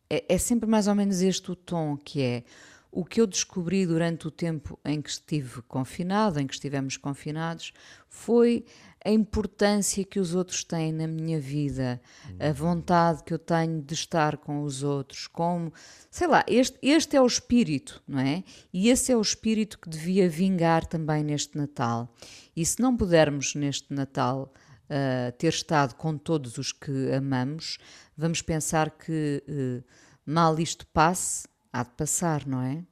é, 0.10 0.26
é 0.28 0.38
sempre 0.38 0.70
mais 0.70 0.88
ou 0.88 0.96
menos 0.96 1.22
este 1.22 1.50
o 1.52 1.56
tom 1.56 1.96
que 1.96 2.22
é 2.22 2.44
o 2.92 3.06
que 3.06 3.22
eu 3.22 3.28
descobri 3.28 3.86
durante 3.86 4.28
o 4.28 4.32
tempo 4.32 4.78
em 4.84 5.02
que 5.02 5.10
estive 5.10 5.62
confinado, 5.62 6.40
em 6.40 6.46
que 6.46 6.54
estivemos 6.54 6.98
confinados, 6.98 7.72
foi 8.10 8.66
a 9.04 9.10
importância 9.10 10.04
que 10.04 10.20
os 10.20 10.36
outros 10.36 10.64
têm 10.64 10.92
na 10.92 11.08
minha 11.08 11.40
vida, 11.40 12.02
a 12.40 12.48
uhum. 12.48 12.54
vontade 12.54 13.24
que 13.24 13.34
eu 13.34 13.40
tenho 13.40 13.82
de 13.82 13.94
estar 13.94 14.38
com 14.38 14.64
os 14.64 14.84
outros, 14.84 15.26
como, 15.26 15.74
sei 16.10 16.28
lá, 16.28 16.44
este, 16.48 16.78
este 16.82 17.16
é 17.16 17.22
o 17.22 17.26
espírito, 17.26 18.04
não 18.08 18.20
é? 18.20 18.44
E 18.72 18.90
esse 18.90 19.12
é 19.12 19.18
o 19.18 19.22
espírito 19.22 19.80
que 19.80 19.90
devia 19.90 20.30
vingar 20.30 20.86
também 20.86 21.24
neste 21.24 21.58
Natal. 21.58 22.14
E 22.56 22.66
se 22.66 22.80
não 22.82 22.96
pudermos 22.96 23.56
neste 23.56 23.92
Natal 23.94 24.54
uh, 24.86 25.32
ter 25.38 25.50
estado 25.50 25.96
com 25.96 26.18
todos 26.18 26.58
os 26.58 26.72
que 26.72 27.12
amamos, 27.12 27.78
vamos 28.16 28.42
pensar 28.42 28.92
que 28.92 29.44
uh, 29.48 29.84
mal 30.26 30.60
isto 30.60 30.86
passe, 30.88 31.48
há 31.72 31.84
de 31.84 31.92
passar, 31.92 32.46
não 32.46 32.62
é? 32.62 32.84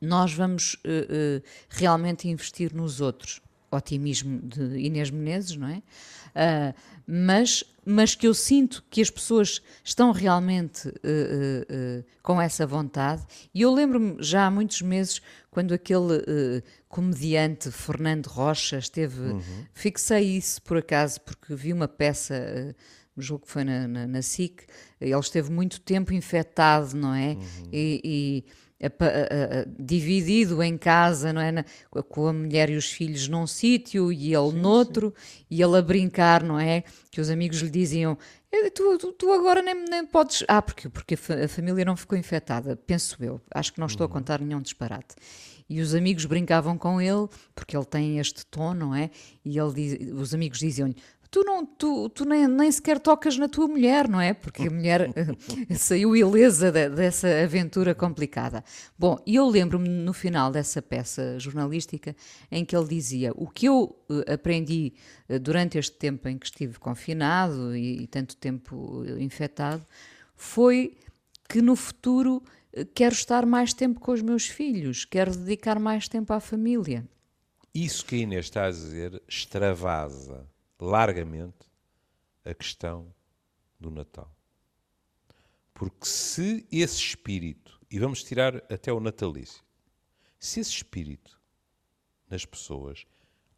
Nós 0.00 0.32
vamos 0.32 0.74
uh, 0.74 1.42
realmente 1.68 2.28
investir 2.28 2.74
nos 2.74 3.00
outros 3.00 3.40
otimismo 3.70 4.40
de 4.42 4.78
Inês 4.78 5.10
Menezes, 5.10 5.56
não 5.56 5.68
é? 5.68 5.82
Uh, 6.36 6.74
mas, 7.06 7.64
mas 7.84 8.14
que 8.14 8.26
eu 8.26 8.34
sinto 8.34 8.84
que 8.90 9.00
as 9.00 9.10
pessoas 9.10 9.62
estão 9.82 10.12
realmente 10.12 10.88
uh, 10.88 10.90
uh, 10.92 12.04
com 12.22 12.40
essa 12.40 12.66
vontade. 12.66 13.24
E 13.54 13.62
eu 13.62 13.72
lembro-me 13.72 14.16
já 14.22 14.46
há 14.46 14.50
muitos 14.50 14.82
meses, 14.82 15.20
quando 15.50 15.72
aquele 15.72 16.62
comediante 16.88 17.70
Fernando 17.70 18.26
Rocha 18.26 18.76
esteve. 18.78 19.20
Uhum. 19.20 19.64
Fixei 19.72 20.36
isso 20.36 20.60
por 20.62 20.76
acaso, 20.76 21.20
porque 21.22 21.54
vi 21.54 21.72
uma 21.72 21.88
peça 21.88 22.74
julgo 23.16 23.46
que 23.46 23.52
foi 23.52 23.64
na, 23.64 23.86
na, 23.88 24.06
na 24.06 24.22
SIC, 24.22 24.64
ele 25.00 25.18
esteve 25.18 25.50
muito 25.50 25.80
tempo 25.80 26.12
infectado, 26.12 26.96
não 26.96 27.14
é? 27.14 27.32
Uhum. 27.32 27.68
E, 27.72 28.00
e 28.04 28.44
a, 28.82 28.86
a, 28.86 29.60
a, 29.60 29.64
dividido 29.78 30.62
em 30.62 30.76
casa, 30.76 31.32
não 31.32 31.40
é? 31.40 31.50
Na, 31.50 31.64
com 32.08 32.28
a 32.28 32.32
mulher 32.32 32.68
e 32.70 32.76
os 32.76 32.90
filhos 32.90 33.26
num 33.28 33.46
sítio 33.46 34.12
e 34.12 34.34
ele 34.34 34.50
sim, 34.50 34.58
noutro, 34.58 35.14
sim. 35.16 35.44
e 35.50 35.62
ele 35.62 35.76
a 35.76 35.82
brincar, 35.82 36.42
não 36.42 36.58
é? 36.58 36.84
Que 37.10 37.20
os 37.20 37.30
amigos 37.30 37.58
lhe 37.60 37.70
diziam: 37.70 38.18
Tu, 38.74 38.98
tu, 38.98 39.12
tu, 39.12 39.32
agora 39.32 39.62
nem, 39.62 39.74
nem 39.74 40.06
podes. 40.06 40.44
Ah, 40.48 40.62
porque, 40.62 40.88
porque 40.88 41.14
a, 41.14 41.48
família 41.48 41.84
não 41.84 41.96
ficou 41.96 42.16
infectada, 42.16 42.76
penso 42.76 43.22
eu. 43.22 43.40
Acho 43.50 43.72
que 43.72 43.80
não 43.80 43.86
estou 43.86 44.06
uhum. 44.06 44.12
a 44.12 44.14
contar 44.14 44.40
nenhum 44.40 44.60
disparate. 44.60 45.14
E 45.68 45.80
os 45.80 45.94
amigos 45.94 46.24
brincavam 46.26 46.78
com 46.78 47.00
ele, 47.00 47.26
porque 47.54 47.76
ele 47.76 47.84
tem 47.84 48.18
este 48.18 48.46
tom, 48.46 48.72
não 48.72 48.94
é? 48.94 49.10
E 49.44 49.58
ele 49.58 49.72
diz, 49.74 50.12
os 50.12 50.32
amigos 50.32 50.58
diziam-lhe: 50.58 50.96
tu, 51.30 51.42
não, 51.44 51.64
tu, 51.64 52.08
tu 52.08 52.24
nem, 52.24 52.46
nem 52.46 52.70
sequer 52.70 52.98
tocas 52.98 53.36
na 53.36 53.48
tua 53.48 53.66
mulher, 53.66 54.08
não 54.08 54.20
é? 54.20 54.34
Porque 54.34 54.68
a 54.68 54.70
mulher 54.70 55.10
saiu 55.76 56.16
ilesa 56.16 56.70
de, 56.70 56.88
dessa 56.88 57.28
aventura 57.42 57.94
complicada. 57.94 58.62
Bom, 58.98 59.18
e 59.26 59.36
eu 59.36 59.46
lembro-me 59.48 59.88
no 59.88 60.12
final 60.12 60.50
dessa 60.50 60.80
peça 60.80 61.38
jornalística 61.38 62.14
em 62.50 62.64
que 62.64 62.76
ele 62.76 62.88
dizia: 62.88 63.32
O 63.36 63.48
que 63.48 63.66
eu 63.66 63.96
uh, 64.08 64.32
aprendi 64.32 64.92
uh, 65.28 65.38
durante 65.38 65.78
este 65.78 65.96
tempo 65.96 66.28
em 66.28 66.38
que 66.38 66.46
estive 66.46 66.78
confinado 66.78 67.76
e, 67.76 68.02
e 68.02 68.06
tanto 68.06 68.36
tempo 68.36 69.02
uh, 69.02 69.18
infectado 69.18 69.84
foi 70.34 70.96
que 71.48 71.62
no 71.62 71.76
futuro 71.76 72.42
quero 72.94 73.14
estar 73.14 73.46
mais 73.46 73.72
tempo 73.72 74.00
com 74.00 74.12
os 74.12 74.20
meus 74.20 74.46
filhos, 74.46 75.04
quero 75.04 75.34
dedicar 75.34 75.78
mais 75.78 76.08
tempo 76.08 76.32
à 76.32 76.40
família. 76.40 77.06
Isso 77.74 78.04
que 78.04 78.16
a 78.16 78.18
Inês 78.18 78.46
está 78.46 78.66
a 78.66 78.70
dizer 78.70 79.22
extravasa 79.28 80.46
largamente 80.78 81.70
a 82.44 82.54
questão 82.54 83.12
do 83.78 83.90
Natal. 83.90 84.30
Porque 85.74 86.06
se 86.06 86.66
esse 86.70 86.96
espírito, 86.96 87.80
e 87.90 87.98
vamos 87.98 88.22
tirar 88.22 88.56
até 88.72 88.92
o 88.92 89.00
natalício, 89.00 89.62
se 90.38 90.60
esse 90.60 90.70
espírito 90.70 91.40
nas 92.28 92.44
pessoas, 92.44 93.06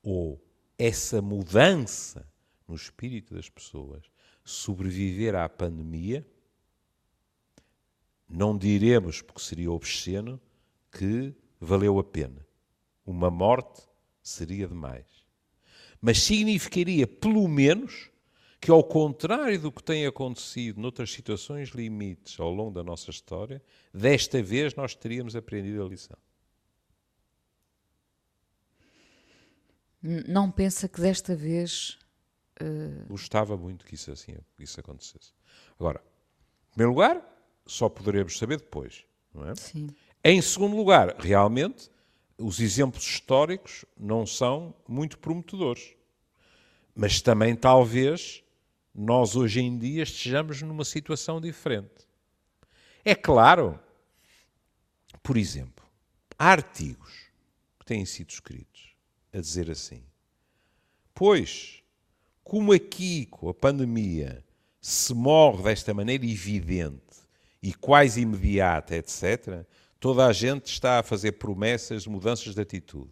ou 0.02 0.42
essa 0.76 1.22
mudança 1.22 2.26
no 2.66 2.74
espírito 2.74 3.35
das 3.35 3.48
pessoas, 3.48 4.04
sobreviver 4.44 5.35
à 5.35 5.48
pandemia, 5.48 6.26
não 8.28 8.57
diremos, 8.57 9.22
porque 9.22 9.40
seria 9.40 9.70
obsceno, 9.70 10.40
que 10.90 11.35
valeu 11.61 11.98
a 11.98 12.04
pena. 12.04 12.46
Uma 13.04 13.31
morte 13.31 13.83
seria 14.22 14.68
demais 14.68 15.17
mas 16.00 16.22
significaria, 16.22 17.06
pelo 17.06 17.46
menos, 17.48 18.11
que, 18.61 18.70
ao 18.70 18.82
contrário 18.82 19.61
do 19.61 19.72
que 19.72 19.82
tem 19.82 20.06
acontecido 20.06 20.80
noutras 20.80 21.12
situações 21.12 21.70
limites 21.70 22.38
ao 22.40 22.50
longo 22.50 22.72
da 22.72 22.82
nossa 22.82 23.11
história, 23.11 23.62
desta 23.92 24.42
vez 24.42 24.74
nós 24.74 24.94
teríamos 24.94 25.37
aprendido 25.37 25.82
a 25.84 25.88
lição. 25.88 26.16
Não 30.02 30.50
pensa 30.50 30.88
que 30.88 31.00
desta 31.00 31.34
vez. 31.34 31.98
Uh... 32.61 33.06
Gostava 33.08 33.56
muito 33.56 33.84
que 33.84 33.94
isso, 33.94 34.11
assim, 34.11 34.37
isso 34.58 34.78
acontecesse. 34.78 35.32
Agora, 35.78 36.00
em 36.68 36.70
primeiro 36.74 36.90
lugar, 36.92 37.38
só 37.66 37.88
poderemos 37.88 38.38
saber 38.38 38.58
depois. 38.58 39.04
Não 39.34 39.48
é? 39.48 39.54
Sim. 39.54 39.88
Em 40.22 40.40
segundo 40.40 40.76
lugar, 40.76 41.16
realmente, 41.18 41.90
os 42.38 42.61
exemplos 42.61 43.05
históricos 43.05 43.85
não 43.98 44.24
são 44.24 44.72
muito 44.87 45.18
prometedores. 45.18 45.94
Mas 46.94 47.20
também, 47.20 47.55
talvez, 47.57 48.42
nós 48.94 49.35
hoje 49.35 49.61
em 49.61 49.77
dia 49.77 50.05
estejamos 50.05 50.62
numa 50.62 50.85
situação 50.85 51.40
diferente. 51.40 52.07
É 53.05 53.14
claro, 53.14 53.79
por 55.22 55.37
exemplo, 55.37 55.85
há 56.38 56.51
artigos 56.51 57.29
que 57.79 57.87
têm 57.87 58.05
sido 58.05 58.31
escritos 58.31 58.94
a 59.33 59.40
dizer 59.40 59.70
assim: 59.70 60.03
pois, 61.14 61.83
como 62.44 62.72
aqui 62.72 63.27
com 63.27 63.48
a 63.48 63.55
pandemia 63.55 64.44
se 64.81 65.12
morre 65.12 65.64
desta 65.64 65.92
maneira 65.92 66.24
evidente 66.24 67.03
e 67.62 67.74
quase 67.74 68.20
imediata, 68.20 68.96
etc., 68.96 69.66
Toda 70.00 70.26
a 70.26 70.32
gente 70.32 70.66
está 70.66 70.98
a 71.00 71.02
fazer 71.02 71.32
promessas 71.32 72.04
de 72.04 72.08
mudanças 72.08 72.54
de 72.54 72.61
atitude. 72.61 73.11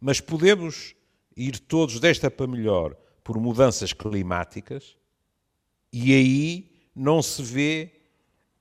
Mas 0.00 0.20
podemos 0.20 0.94
ir 1.36 1.58
todos 1.58 1.98
desta 2.00 2.30
para 2.30 2.46
melhor 2.46 2.94
por 3.24 3.38
mudanças 3.38 3.92
climáticas 3.92 4.96
e 5.92 6.14
aí 6.14 6.70
não 6.94 7.22
se 7.22 7.42
vê 7.42 7.90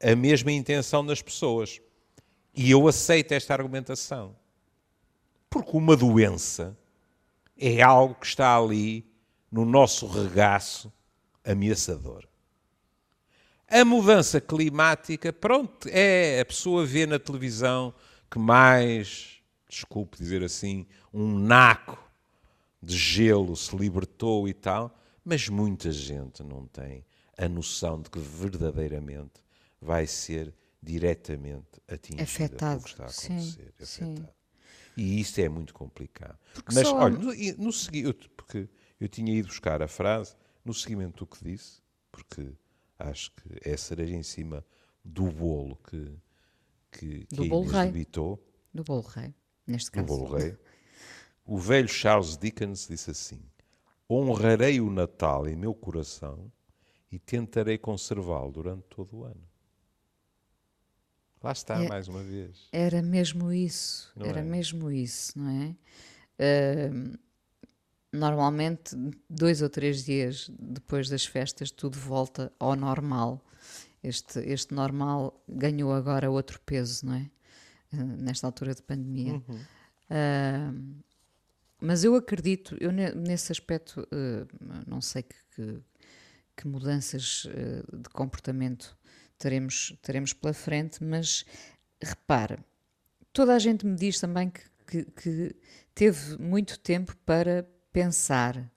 a 0.01 0.15
mesma 0.15 0.51
intenção 0.51 1.05
das 1.05 1.21
pessoas. 1.21 1.81
E 2.55 2.71
eu 2.71 2.87
aceito 2.87 3.33
esta 3.33 3.53
argumentação. 3.53 4.35
Porque 5.49 5.75
uma 5.75 5.95
doença 5.95 6.77
é 7.57 7.81
algo 7.81 8.15
que 8.15 8.25
está 8.25 8.57
ali 8.57 9.05
no 9.51 9.65
nosso 9.65 10.07
regaço 10.07 10.91
ameaçador. 11.43 12.27
A 13.69 13.85
mudança 13.85 14.41
climática, 14.41 15.31
pronto, 15.31 15.87
é 15.91 16.39
a 16.39 16.45
pessoa 16.45 16.85
vê 16.85 17.05
na 17.05 17.19
televisão 17.19 17.93
que 18.29 18.39
mais, 18.39 19.41
desculpe 19.69 20.17
dizer 20.17 20.43
assim, 20.43 20.87
um 21.13 21.37
naco 21.37 21.97
de 22.81 22.97
gelo 22.97 23.55
se 23.55 23.75
libertou 23.75 24.47
e 24.47 24.53
tal, 24.53 24.97
mas 25.23 25.47
muita 25.49 25.91
gente 25.91 26.41
não 26.41 26.65
tem 26.65 27.05
a 27.37 27.47
noção 27.47 28.01
de 28.01 28.09
que 28.09 28.19
verdadeiramente 28.19 29.41
vai 29.79 30.07
ser 30.07 30.53
diretamente 30.81 31.79
atingida 31.87 32.23
afetado. 32.23 32.85
está 32.85 33.03
a 33.03 33.07
acontecer. 33.07 33.39
Sim, 33.39 33.65
afetado. 33.79 33.85
Sim. 33.85 34.25
E 34.97 35.21
isso 35.21 35.39
é 35.39 35.47
muito 35.47 35.73
complicado. 35.73 36.37
Porque 36.53 36.73
mas, 36.73 36.87
olha, 36.87 37.17
no, 37.17 37.31
no, 37.31 38.13
porque 38.35 38.67
eu 38.99 39.07
tinha 39.07 39.33
ido 39.33 39.47
buscar 39.47 39.81
a 39.81 39.87
frase 39.87 40.35
no 40.65 40.73
seguimento 40.73 41.23
do 41.23 41.27
que 41.27 41.43
disse, 41.43 41.81
porque 42.11 42.51
acho 42.99 43.31
que 43.31 43.69
é 43.69 43.73
a 43.73 43.77
cereja 43.77 44.15
em 44.15 44.23
cima 44.23 44.65
do 45.03 45.31
bolo 45.31 45.77
que, 45.77 46.17
que, 46.91 47.25
que 47.25 47.35
do 47.35 47.45
bolo 47.45 47.67
rei. 47.67 47.85
debitou. 47.85 48.45
Do 48.73 48.83
bolo 48.83 49.01
rei, 49.01 49.33
neste 49.65 49.89
caso. 49.89 50.05
Do 50.05 50.13
bolo 50.13 50.35
rei. 50.35 50.57
O 51.45 51.57
velho 51.57 51.87
Charles 51.87 52.37
Dickens 52.37 52.87
disse 52.87 53.09
assim: 53.09 53.41
Honrarei 54.09 54.79
o 54.79 54.91
Natal 54.91 55.47
em 55.47 55.55
meu 55.55 55.73
coração 55.73 56.51
e 57.11 57.17
tentarei 57.17 57.77
conservá-lo 57.77 58.51
durante 58.51 58.83
todo 58.83 59.17
o 59.17 59.23
ano. 59.23 59.49
Lá 61.41 61.53
está, 61.53 61.81
é, 61.81 61.87
mais 61.87 62.07
uma 62.07 62.21
vez. 62.21 62.67
Era 62.71 63.01
mesmo 63.01 63.51
isso, 63.51 64.11
não 64.15 64.25
era 64.25 64.41
é? 64.41 64.43
mesmo 64.43 64.91
isso, 64.91 65.39
não 65.39 65.49
é? 65.49 65.75
Uh, 66.91 67.17
normalmente 68.11 68.95
dois 69.29 69.61
ou 69.61 69.69
três 69.69 70.03
dias 70.03 70.49
depois 70.59 71.09
das 71.09 71.25
festas 71.25 71.71
tudo 71.71 71.97
volta 71.97 72.51
ao 72.59 72.75
normal. 72.75 73.43
Este, 74.03 74.39
este 74.39 74.73
normal 74.73 75.43
ganhou 75.47 75.93
agora 75.93 76.31
outro 76.31 76.59
peso, 76.65 77.05
não 77.05 77.15
é? 77.15 77.29
Uh, 77.93 78.17
nesta 78.17 78.47
altura 78.47 78.73
de 78.73 78.81
pandemia. 78.81 79.33
Uhum. 79.33 79.55
Uh, 80.09 81.03
mas 81.81 82.03
eu 82.03 82.15
acredito, 82.15 82.75
eu 82.79 82.91
nesse 82.91 83.51
aspecto, 83.51 84.01
uh, 84.01 84.47
não 84.87 85.01
sei 85.01 85.23
que, 85.23 85.35
que, 85.55 85.81
que 86.57 86.67
mudanças 86.67 87.47
de 87.93 88.09
comportamento 88.09 88.97
teremos, 89.37 89.97
teremos 90.01 90.33
pela 90.33 90.53
frente, 90.53 91.01
mas 91.01 91.45
repara, 92.01 92.59
toda 93.31 93.55
a 93.55 93.59
gente 93.59 93.85
me 93.85 93.95
diz 93.95 94.19
também 94.19 94.49
que, 94.49 94.61
que, 94.85 95.05
que 95.05 95.55
teve 95.95 96.37
muito 96.37 96.77
tempo 96.79 97.15
para 97.25 97.65
pensar. 97.99 98.71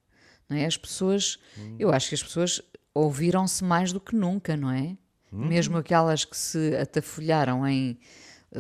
Não 0.49 0.57
é? 0.57 0.67
As 0.67 0.77
pessoas, 0.77 1.39
hum. 1.59 1.77
eu 1.79 1.93
acho 1.93 2.09
que 2.09 2.15
as 2.15 2.23
pessoas 2.23 2.61
ouviram-se 2.95 3.65
mais 3.65 3.93
do 3.93 4.01
que 4.01 4.15
nunca, 4.15 4.57
não 4.57 4.71
é? 4.71 4.97
Hum. 5.33 5.47
Mesmo 5.47 5.79
aquelas 5.79 6.25
que 6.25 6.37
se 6.37 6.77
atafolharam 6.77 7.67
em, 7.67 7.99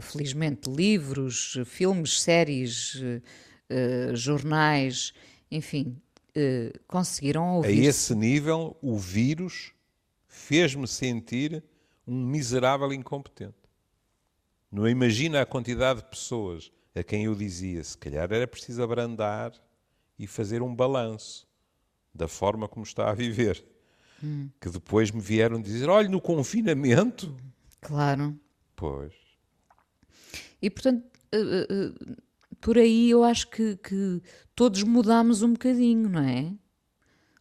felizmente, 0.00 0.70
livros, 0.70 1.58
filmes, 1.66 2.22
séries, 2.22 2.94
uh, 2.94 4.16
jornais, 4.16 5.12
enfim, 5.50 6.00
uh, 6.36 6.78
conseguiram 6.86 7.56
ouvir. 7.56 7.68
A 7.68 7.88
esse 7.88 8.14
nível, 8.14 8.76
o 8.80 8.96
vírus 8.96 9.72
fez-me 10.26 10.88
sentir 10.88 11.62
um 12.06 12.24
miserável 12.26 12.92
incompetente. 12.92 13.54
Não 14.70 14.88
imagina 14.88 15.42
a 15.42 15.46
quantidade 15.46 16.00
de 16.00 16.08
pessoas 16.08 16.72
a 16.94 17.02
quem 17.02 17.24
eu 17.24 17.34
dizia, 17.34 17.84
se 17.84 17.96
calhar 17.96 18.32
era 18.32 18.46
preciso 18.46 18.82
abrandar 18.82 19.52
e 20.22 20.26
fazer 20.26 20.62
um 20.62 20.74
balanço 20.74 21.48
da 22.14 22.28
forma 22.28 22.68
como 22.68 22.84
está 22.84 23.10
a 23.10 23.14
viver. 23.14 23.64
Hum. 24.22 24.48
Que 24.60 24.70
depois 24.70 25.10
me 25.10 25.20
vieram 25.20 25.60
dizer: 25.60 25.88
olha, 25.88 26.08
no 26.08 26.20
confinamento. 26.20 27.36
Claro. 27.80 28.38
Pois. 28.76 29.12
E 30.60 30.70
portanto, 30.70 31.04
uh, 31.34 32.12
uh, 32.12 32.16
por 32.60 32.78
aí 32.78 33.10
eu 33.10 33.24
acho 33.24 33.48
que, 33.48 33.76
que, 33.76 34.22
todos 34.54 34.84
mudamos 34.84 35.42
um 35.42 35.54
bocadinho, 35.54 36.08
não 36.08 36.22
é? 36.22 36.52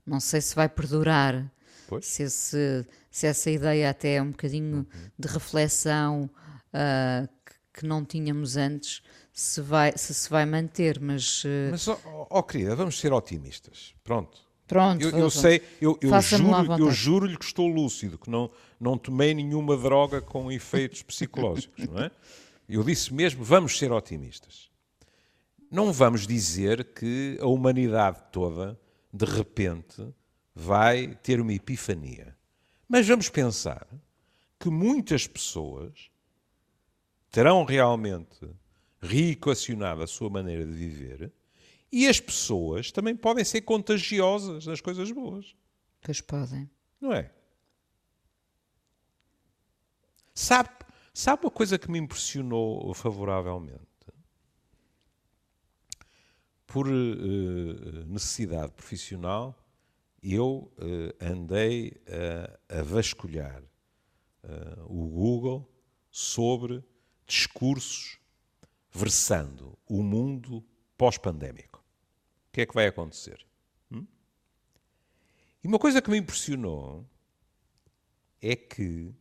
Não 0.03 0.19
sei 0.19 0.41
se 0.41 0.55
vai 0.55 0.67
perdurar 0.67 1.51
Pois. 1.87 2.05
Se, 2.05 2.23
esse, 2.23 2.87
se 3.11 3.27
essa 3.27 3.51
ideia 3.51 3.89
até 3.89 4.15
é 4.15 4.21
um 4.21 4.31
bocadinho 4.31 4.77
Uhum. 4.77 4.85
de 5.19 5.27
reflexão 5.27 6.29
ah, 6.71 7.27
que, 7.45 7.81
que 7.81 7.85
não 7.85 8.05
tínhamos 8.05 8.55
antes, 8.55 9.03
se, 9.33 9.61
vai, 9.61 9.93
se 9.97 10.13
se 10.13 10.29
vai 10.29 10.45
manter, 10.45 10.99
mas 10.99 11.43
eh, 11.45 11.69
Mas, 11.71 11.87
ó 11.87 11.99
ó, 12.05 12.27
ó, 12.29 12.43
querida, 12.43 12.75
vamos 12.75 12.99
ser 12.99 13.13
otimistas. 13.13 13.93
Pronto. 14.03 14.39
pronto. 14.67 15.01
Eu, 15.01 15.17
eu 15.17 15.29
sei, 15.29 15.61
eu, 15.79 15.97
eu 16.01 16.21
juro, 16.21 16.77
eu 16.79 16.91
juro-lhe 16.91 17.37
que 17.37 17.45
estou 17.45 17.67
lúcido, 17.67 18.17
que 18.17 18.29
não, 18.29 18.51
não 18.79 18.97
tomei 18.97 19.33
nenhuma 19.33 19.77
droga 19.77 20.21
com 20.21 20.51
efeitos 20.51 21.01
psicológicos, 21.01 21.85
não 21.87 21.99
é? 21.99 22.11
Eu 22.67 22.83
disse 22.83 23.13
mesmo, 23.13 23.43
vamos 23.43 23.77
ser 23.77 23.91
otimistas. 23.91 24.69
Não 25.69 25.91
vamos 25.91 26.27
dizer 26.27 26.83
que 26.93 27.37
a 27.41 27.45
humanidade 27.45 28.21
toda, 28.31 28.79
de 29.11 29.25
repente, 29.25 30.13
vai 30.53 31.15
ter 31.23 31.39
uma 31.41 31.53
epifania. 31.53 32.35
Mas 32.87 33.07
vamos 33.07 33.29
pensar 33.29 33.87
que 34.59 34.69
muitas 34.69 35.27
pessoas 35.27 36.09
terão 37.29 37.63
realmente 37.63 38.47
reequacionado 39.01 40.03
a 40.03 40.07
sua 40.07 40.29
maneira 40.29 40.65
de 40.65 40.71
viver 40.71 41.31
e 41.91 42.07
as 42.07 42.19
pessoas 42.19 42.91
também 42.91 43.15
podem 43.15 43.43
ser 43.43 43.61
contagiosas 43.61 44.65
nas 44.65 44.79
coisas 44.79 45.11
boas, 45.11 45.55
Pois 46.01 46.21
podem. 46.21 46.69
não 46.99 47.11
é? 47.11 47.31
Sabe, 50.33 50.69
sabe 51.13 51.43
uma 51.45 51.51
coisa 51.51 51.77
que 51.77 51.91
me 51.91 51.99
impressionou 51.99 52.93
favoravelmente? 52.93 53.81
Por 56.65 56.87
eh, 56.87 58.05
necessidade 58.07 58.71
profissional, 58.71 59.57
eu 60.23 60.71
eh, 60.77 61.25
andei 61.25 62.01
a, 62.69 62.79
a 62.79 62.81
vasculhar 62.81 63.61
eh, 64.43 64.77
o 64.85 65.05
Google 65.09 65.69
sobre 66.09 66.81
discursos 67.27 68.20
versando 68.91 69.77
o 69.87 70.03
mundo 70.03 70.63
pós-pandémico. 70.97 71.79
O 71.79 72.51
que 72.51 72.61
é 72.61 72.65
que 72.65 72.73
vai 72.75 72.87
acontecer? 72.87 73.45
Hum? 73.91 74.05
E 75.63 75.67
uma 75.67 75.79
coisa 75.79 76.01
que 76.01 76.09
me 76.09 76.17
impressionou 76.17 77.05
é 78.41 78.55
que, 78.55 79.13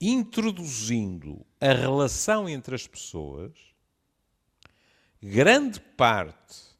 introduzindo 0.00 1.46
a 1.60 1.72
relação 1.72 2.48
entre 2.48 2.74
as 2.74 2.86
pessoas, 2.86 3.52
grande 5.22 5.80
parte 5.80 6.72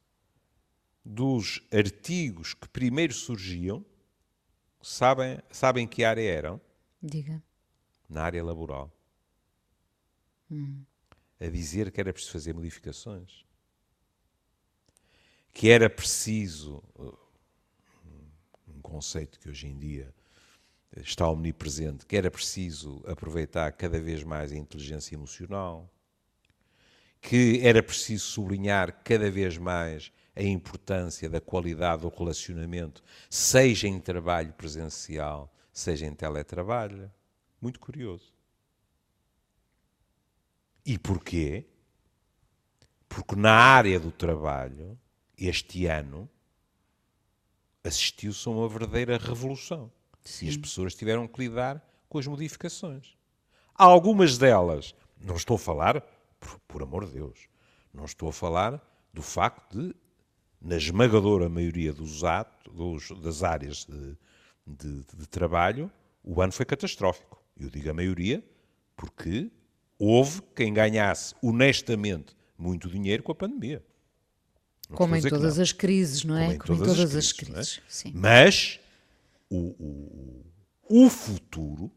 dos 1.04 1.62
artigos 1.72 2.54
que 2.54 2.68
primeiro 2.68 3.14
surgiam, 3.14 3.84
sabem, 4.80 5.38
sabem 5.50 5.86
que 5.86 6.04
área 6.04 6.22
eram? 6.22 6.60
Diga. 7.02 7.42
Na 8.08 8.22
área 8.24 8.44
laboral. 8.44 8.92
A 11.44 11.50
dizer 11.50 11.90
que 11.90 12.00
era 12.00 12.12
preciso 12.12 12.32
fazer 12.32 12.54
modificações. 12.54 13.44
Que 15.52 15.70
era 15.70 15.90
preciso, 15.90 16.82
uh, 16.94 17.18
um 18.68 18.80
conceito 18.80 19.40
que 19.40 19.48
hoje 19.48 19.66
em 19.66 19.76
dia 19.76 20.14
está 20.96 21.28
omnipresente, 21.28 22.06
que 22.06 22.16
era 22.16 22.30
preciso 22.30 23.02
aproveitar 23.06 23.72
cada 23.72 24.00
vez 24.00 24.22
mais 24.22 24.52
a 24.52 24.56
inteligência 24.56 25.16
emocional, 25.16 25.90
que 27.20 27.60
era 27.62 27.82
preciso 27.82 28.24
sublinhar 28.24 29.02
cada 29.02 29.28
vez 29.28 29.58
mais 29.58 30.12
a 30.36 30.42
importância 30.42 31.28
da 31.28 31.40
qualidade 31.40 32.02
do 32.02 32.08
relacionamento, 32.08 33.02
seja 33.28 33.88
em 33.88 33.98
trabalho 33.98 34.52
presencial, 34.52 35.52
seja 35.72 36.06
em 36.06 36.14
teletrabalho. 36.14 37.10
Muito 37.60 37.80
curioso. 37.80 38.31
E 40.84 40.98
porquê? 40.98 41.64
Porque 43.08 43.36
na 43.36 43.52
área 43.52 44.00
do 44.00 44.10
trabalho, 44.10 44.98
este 45.36 45.86
ano, 45.86 46.28
assistiu-se 47.84 48.48
a 48.48 48.52
uma 48.52 48.68
verdadeira 48.68 49.18
revolução. 49.18 49.92
E 50.40 50.48
as 50.48 50.56
pessoas 50.56 50.94
tiveram 50.94 51.26
que 51.26 51.40
lidar 51.40 51.84
com 52.08 52.18
as 52.18 52.26
modificações. 52.26 53.16
Algumas 53.74 54.38
delas, 54.38 54.94
não 55.20 55.34
estou 55.36 55.56
a 55.56 55.58
falar, 55.58 56.00
por, 56.38 56.58
por 56.68 56.82
amor 56.82 57.06
de 57.06 57.12
Deus, 57.14 57.48
não 57.92 58.04
estou 58.04 58.28
a 58.28 58.32
falar 58.32 58.80
do 59.12 59.22
facto 59.22 59.76
de, 59.76 59.94
na 60.60 60.76
esmagadora 60.76 61.48
maioria 61.48 61.92
dos 61.92 62.22
atos, 62.22 62.72
dos- 62.72 63.20
das 63.20 63.42
áreas 63.42 63.84
de, 63.84 64.16
de- 64.66 65.04
de 65.16 65.26
trabalho, 65.28 65.90
o 66.22 66.40
ano 66.40 66.52
foi 66.52 66.64
catastrófico. 66.64 67.42
Eu 67.58 67.68
digo 67.68 67.90
a 67.90 67.94
maioria 67.94 68.44
porque 68.96 69.50
houve 70.04 70.42
quem 70.56 70.74
ganhasse 70.74 71.32
honestamente 71.40 72.34
muito 72.58 72.88
dinheiro 72.88 73.22
com 73.22 73.30
a 73.30 73.34
pandemia. 73.36 73.84
Não 74.90 74.96
Como 74.96 75.14
em 75.14 75.22
todas 75.22 75.60
as 75.60 75.70
crises, 75.70 76.24
não 76.24 76.36
é? 76.36 76.56
Como 76.56 76.82
em 76.82 76.84
todas 76.84 77.14
as 77.14 77.32
crises, 77.32 77.54
não 77.54 77.60
é? 77.60 77.88
Sim. 77.88 78.12
Mas 78.12 78.80
o, 79.48 80.42
o, 80.88 81.04
o 81.04 81.08
futuro, 81.08 81.88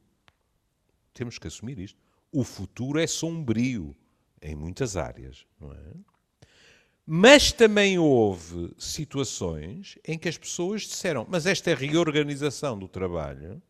temos 1.16 1.40
que 1.40 1.48
assumir 1.48 1.80
isto, 1.80 1.98
o 2.32 2.44
futuro 2.44 3.00
é 3.00 3.08
sombrio 3.08 3.96
em 4.40 4.56
muitas 4.56 4.96
áreas, 4.96 5.44
não 5.60 5.74
é? 5.74 5.94
Mas 7.08 7.52
também 7.52 7.98
houve 7.98 8.72
situações 8.78 9.98
em 10.08 10.18
que 10.18 10.30
as 10.30 10.38
pessoas 10.38 10.84
disseram, 10.84 11.26
mas 11.28 11.48
esta 11.48 11.74
reorganização 11.74 12.78
do 12.78 12.88
trabalho 12.88 13.62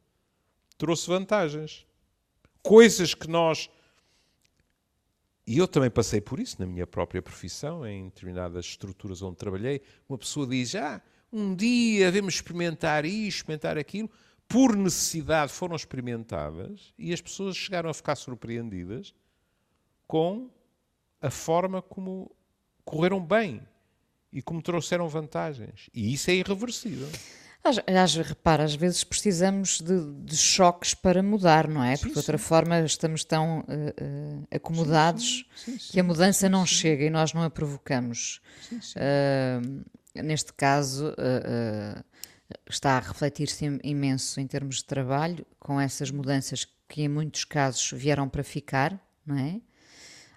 trouxe 0.77 1.07
vantagens. 1.07 1.85
Coisas 2.61 3.13
que 3.13 3.29
nós. 3.29 3.69
E 5.47 5.57
eu 5.57 5.67
também 5.67 5.91
passei 5.91 6.19
por 6.19 6.39
isso 6.39 6.55
na 6.59 6.65
minha 6.65 6.87
própria 6.87 7.21
profissão, 7.21 7.85
em 7.85 8.05
determinadas 8.05 8.65
estruturas 8.65 9.21
onde 9.21 9.37
trabalhei. 9.37 9.81
Uma 10.09 10.17
pessoa 10.17 10.47
diz: 10.47 10.73
Ah, 10.73 11.01
um 11.31 11.53
dia 11.53 12.05
devemos 12.05 12.35
experimentar 12.35 13.05
isto, 13.05 13.37
experimentar 13.37 13.77
aquilo. 13.77 14.09
Por 14.47 14.75
necessidade 14.75 15.51
foram 15.51 15.75
experimentadas 15.75 16.93
e 16.97 17.13
as 17.13 17.21
pessoas 17.21 17.55
chegaram 17.55 17.89
a 17.89 17.93
ficar 17.93 18.15
surpreendidas 18.15 19.13
com 20.07 20.49
a 21.21 21.31
forma 21.31 21.81
como 21.81 22.31
correram 22.83 23.19
bem 23.19 23.61
e 24.31 24.41
como 24.41 24.61
trouxeram 24.61 25.07
vantagens. 25.07 25.89
E 25.93 26.13
isso 26.13 26.29
é 26.29 26.35
irreversível. 26.35 27.07
Às, 27.65 27.79
às, 27.79 28.15
repara, 28.15 28.63
às 28.63 28.75
vezes 28.75 29.03
precisamos 29.03 29.81
de, 29.81 30.13
de 30.23 30.37
choques 30.37 30.93
para 30.93 31.23
mudar, 31.23 31.67
não 31.67 31.83
é? 31.83 31.97
Porque 31.97 32.11
de 32.13 32.17
outra 32.19 32.37
forma 32.37 32.79
estamos 32.81 33.23
tão 33.23 33.65
eh, 33.67 33.93
eh, 34.51 34.55
acomodados 34.57 35.45
sim, 35.55 35.77
sim, 35.79 35.91
que 35.93 35.99
a 35.99 36.03
mudança 36.03 36.47
não 36.47 36.63
chega 36.63 37.03
e 37.05 37.09
nós 37.09 37.33
não 37.33 37.41
a 37.41 37.49
provocamos. 37.49 38.39
Sim, 38.69 38.79
sim. 38.81 38.99
Ah, 38.99 40.21
neste 40.21 40.53
caso, 40.53 41.07
ah, 41.17 41.95
ah, 41.97 42.03
está 42.69 42.97
a 42.97 42.99
refletir-se 42.99 43.65
im- 43.65 43.79
imenso 43.83 44.39
em 44.39 44.45
termos 44.45 44.77
de 44.77 44.85
trabalho, 44.85 45.43
com 45.59 45.81
essas 45.81 46.11
mudanças 46.11 46.67
que 46.87 47.01
em 47.01 47.07
muitos 47.09 47.43
casos 47.45 47.91
vieram 47.93 48.29
para 48.29 48.43
ficar, 48.43 48.95
não 49.25 49.37
é? 49.39 49.59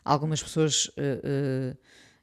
Algumas 0.02 0.42
pessoas 0.42 0.90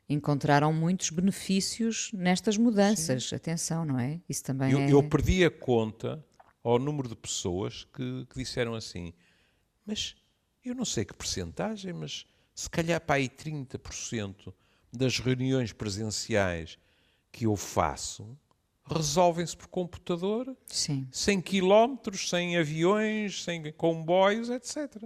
encontraram 0.07 0.71
muitos 0.71 1.09
benefícios 1.09 2.11
nestas 2.13 2.57
mudanças. 2.57 3.31
Atenção, 3.33 3.85
não 3.85 3.99
é? 3.99 4.21
Isso 4.29 4.43
também 4.43 4.71
Eu, 4.71 4.79
é. 4.79 4.91
eu 4.91 5.03
perdi 5.09 5.43
a 5.43 5.51
conta 5.51 6.23
ao 6.63 6.79
número 6.79 7.07
de 7.07 7.15
pessoas 7.15 7.85
que, 7.93 8.25
que 8.29 8.37
disseram 8.37 8.73
assim, 8.75 9.13
mas 9.85 10.15
eu 10.63 10.73
não 10.73 10.85
sei 10.85 11.05
que 11.05 11.13
percentagem, 11.13 11.93
mas 11.93 12.25
se 12.53 12.69
calhar 12.69 12.99
para 13.01 13.15
aí 13.15 13.29
30% 13.29 14.53
das 14.91 15.19
reuniões 15.19 15.73
presenciais 15.73 16.77
que 17.31 17.45
eu 17.45 17.55
faço 17.55 18.37
resolvem-se 18.87 19.57
por 19.57 19.67
computador, 19.67 20.55
Sim. 20.67 21.07
sem 21.11 21.41
quilómetros, 21.41 22.29
sem 22.29 22.57
aviões, 22.57 23.43
sem 23.43 23.71
comboios, 23.73 24.49
etc. 24.49 25.03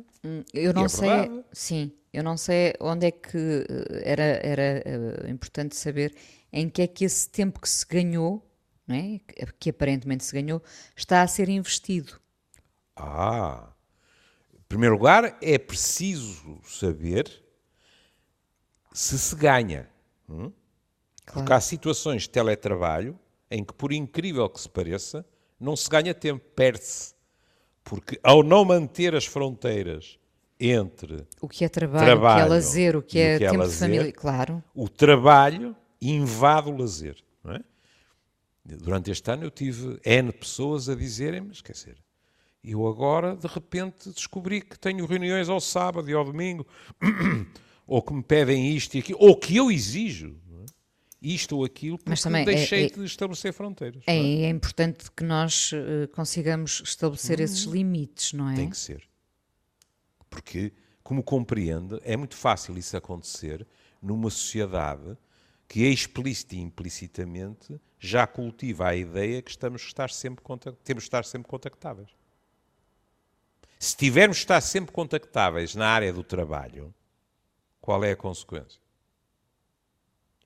Eu 0.53 0.73
não 0.73 0.86
é 0.86 0.89
sei, 0.89 1.09
verdade. 1.09 1.45
sim, 1.53 1.91
eu 2.11 2.23
não 2.23 2.36
sei 2.36 2.73
onde 2.80 3.07
é 3.07 3.11
que 3.11 3.38
eh, 3.38 4.01
era, 4.03 4.23
era 4.23 4.61
eh, 4.86 5.30
importante 5.30 5.75
saber 5.77 6.13
em 6.51 6.69
que 6.69 6.82
é 6.82 6.88
que 6.88 7.05
esse 7.05 7.30
tempo 7.30 7.61
que 7.61 7.69
se 7.69 7.86
ganhou, 7.86 8.45
não 8.86 8.95
é? 8.95 9.19
que, 9.19 9.45
que 9.59 9.69
aparentemente 9.69 10.25
se 10.25 10.34
ganhou, 10.34 10.61
está 10.95 11.21
a 11.21 11.27
ser 11.27 11.47
investido. 11.47 12.19
Ah, 12.95 13.71
em 14.53 14.61
primeiro 14.67 14.95
lugar, 14.95 15.38
é 15.41 15.57
preciso 15.57 16.59
saber 16.65 17.43
se 18.91 19.17
se 19.17 19.36
ganha. 19.36 19.89
hum? 20.27 20.51
Porque 21.32 21.53
há 21.53 21.61
situações 21.61 22.23
de 22.23 22.30
teletrabalho 22.32 23.17
em 23.49 23.63
que, 23.63 23.73
por 23.73 23.91
incrível 23.91 24.47
que 24.49 24.61
se 24.61 24.69
pareça, 24.69 25.25
não 25.59 25.75
se 25.75 25.89
ganha 25.89 26.13
tempo, 26.13 26.43
perde-se. 26.55 27.13
Porque 27.83 28.19
ao 28.21 28.43
não 28.43 28.63
manter 28.63 29.15
as 29.15 29.25
fronteiras 29.25 30.19
entre 30.59 31.25
O 31.41 31.47
que 31.47 31.63
é 31.63 31.69
trabalho, 31.69 32.05
Trabalho 32.05 32.35
o 32.35 32.37
que 32.37 32.45
é 32.45 32.55
lazer, 32.55 32.95
o 32.95 33.01
que 33.01 33.17
e 33.17 33.21
o 33.21 33.23
é 33.23 33.37
que 33.37 33.43
é 33.43 33.47
tempo 33.49 33.63
de 33.63 33.67
lazer. 33.69 33.79
família, 33.79 34.11
claro. 34.11 34.63
o 34.75 34.89
trabalho 34.89 35.75
invade 36.01 36.69
o 36.69 36.77
lazer. 36.77 37.17
É? 37.45 37.61
Durante 38.75 39.09
este 39.09 39.31
ano 39.31 39.45
eu 39.45 39.51
tive 39.51 39.99
N 40.05 40.31
pessoas 40.31 40.89
a 40.89 40.95
dizerem-me, 40.95 41.51
esquecer, 41.51 41.97
eu 42.63 42.85
agora 42.87 43.35
de 43.35 43.47
repente 43.47 44.11
descobri 44.11 44.61
que 44.61 44.77
tenho 44.77 45.05
reuniões 45.05 45.49
ao 45.49 45.61
sábado 45.61 46.09
e 46.09 46.13
ao 46.13 46.25
domingo, 46.25 46.67
ou 47.87 48.01
que 48.01 48.13
me 48.13 48.21
pedem 48.21 48.75
isto 48.75 48.95
e 48.95 48.99
aquilo, 48.99 49.17
ou 49.19 49.35
que 49.35 49.55
eu 49.55 49.71
exijo 49.71 50.35
é? 50.48 50.48
Isto 51.22 51.57
ou 51.57 51.65
aquilo, 51.65 51.97
porque 51.97 52.09
Mas 52.09 52.22
também 52.22 52.45
deixei 52.45 52.84
é, 52.84 52.86
é, 52.86 52.89
de 52.89 53.03
estabelecer 53.03 53.53
fronteiras. 53.53 54.03
É, 54.07 54.15
é? 54.15 54.41
é 54.43 54.49
importante 54.49 55.11
que 55.11 55.24
nós 55.24 55.72
uh, 55.72 56.07
consigamos 56.13 56.82
estabelecer 56.84 57.39
hum, 57.39 57.43
esses 57.43 57.63
limites, 57.63 58.34
não 58.34 58.49
é? 58.49 58.55
Tem 58.55 58.70
que 58.70 58.78
ser. 58.78 59.07
Porque, 60.30 60.72
como 61.03 61.24
compreende, 61.24 61.99
é 62.03 62.15
muito 62.15 62.36
fácil 62.36 62.78
isso 62.78 62.95
acontecer 62.95 63.67
numa 64.01 64.30
sociedade 64.30 65.17
que 65.67 65.84
explícita 65.84 66.55
e 66.55 66.59
implicitamente 66.59 67.80
já 67.99 68.26
cultiva 68.26 68.88
a 68.88 68.95
ideia 68.95 69.41
que 69.41 69.51
estamos 69.51 69.82
estar 69.84 70.09
sempre 70.09 70.43
temos 70.84 71.03
de 71.03 71.07
estar 71.07 71.26
sempre 71.26 71.49
contactáveis. 71.49 72.09
Se 73.78 73.95
tivermos 73.95 74.38
de 74.38 74.43
estar 74.43 74.61
sempre 74.61 74.91
contactáveis 74.91 75.76
na 75.76 75.88
área 75.88 76.11
do 76.11 76.24
trabalho, 76.24 76.93
qual 77.80 78.03
é 78.03 78.11
a 78.11 78.15
consequência? 78.15 78.82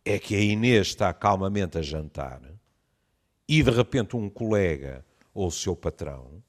É 0.06 0.20
que 0.20 0.36
a 0.36 0.40
Inês 0.40 0.88
está 0.88 1.14
calmamente 1.14 1.78
a 1.78 1.82
jantar 1.82 2.42
e 3.48 3.64
de 3.64 3.72
repente 3.72 4.16
um 4.16 4.30
colega 4.30 5.06
ou 5.34 5.48
o 5.48 5.52
seu 5.52 5.76
patrão 5.76 6.44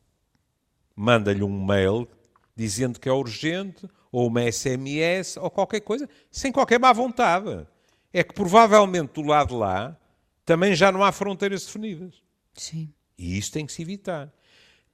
manda-lhe 0.97 1.43
um 1.43 1.65
mail 1.65 2.09
dizendo 2.57 2.99
que 2.99 3.09
é 3.09 3.13
urgente 3.13 3.89
ou 4.11 4.29
uma 4.29 4.51
SMS 4.51 5.37
ou 5.37 5.51
qualquer 5.51 5.81
coisa, 5.81 6.09
sem 6.31 6.53
qualquer 6.53 6.79
má 6.79 6.93
vontade 6.93 7.67
é 8.15 8.23
que 8.23 8.33
provavelmente 8.33 9.15
do 9.15 9.23
lado 9.23 9.49
de 9.49 9.55
lá 9.57 9.99
também 10.47 10.73
já 10.75 10.93
não 10.93 11.03
há 11.03 11.11
fronteiras 11.11 11.67
definidas. 11.67 12.23
Sim. 12.55 12.95
E 13.19 13.37
isso 13.37 13.51
tem 13.51 13.67
que 13.67 13.73
se 13.73 13.83
evitar. 13.83 14.33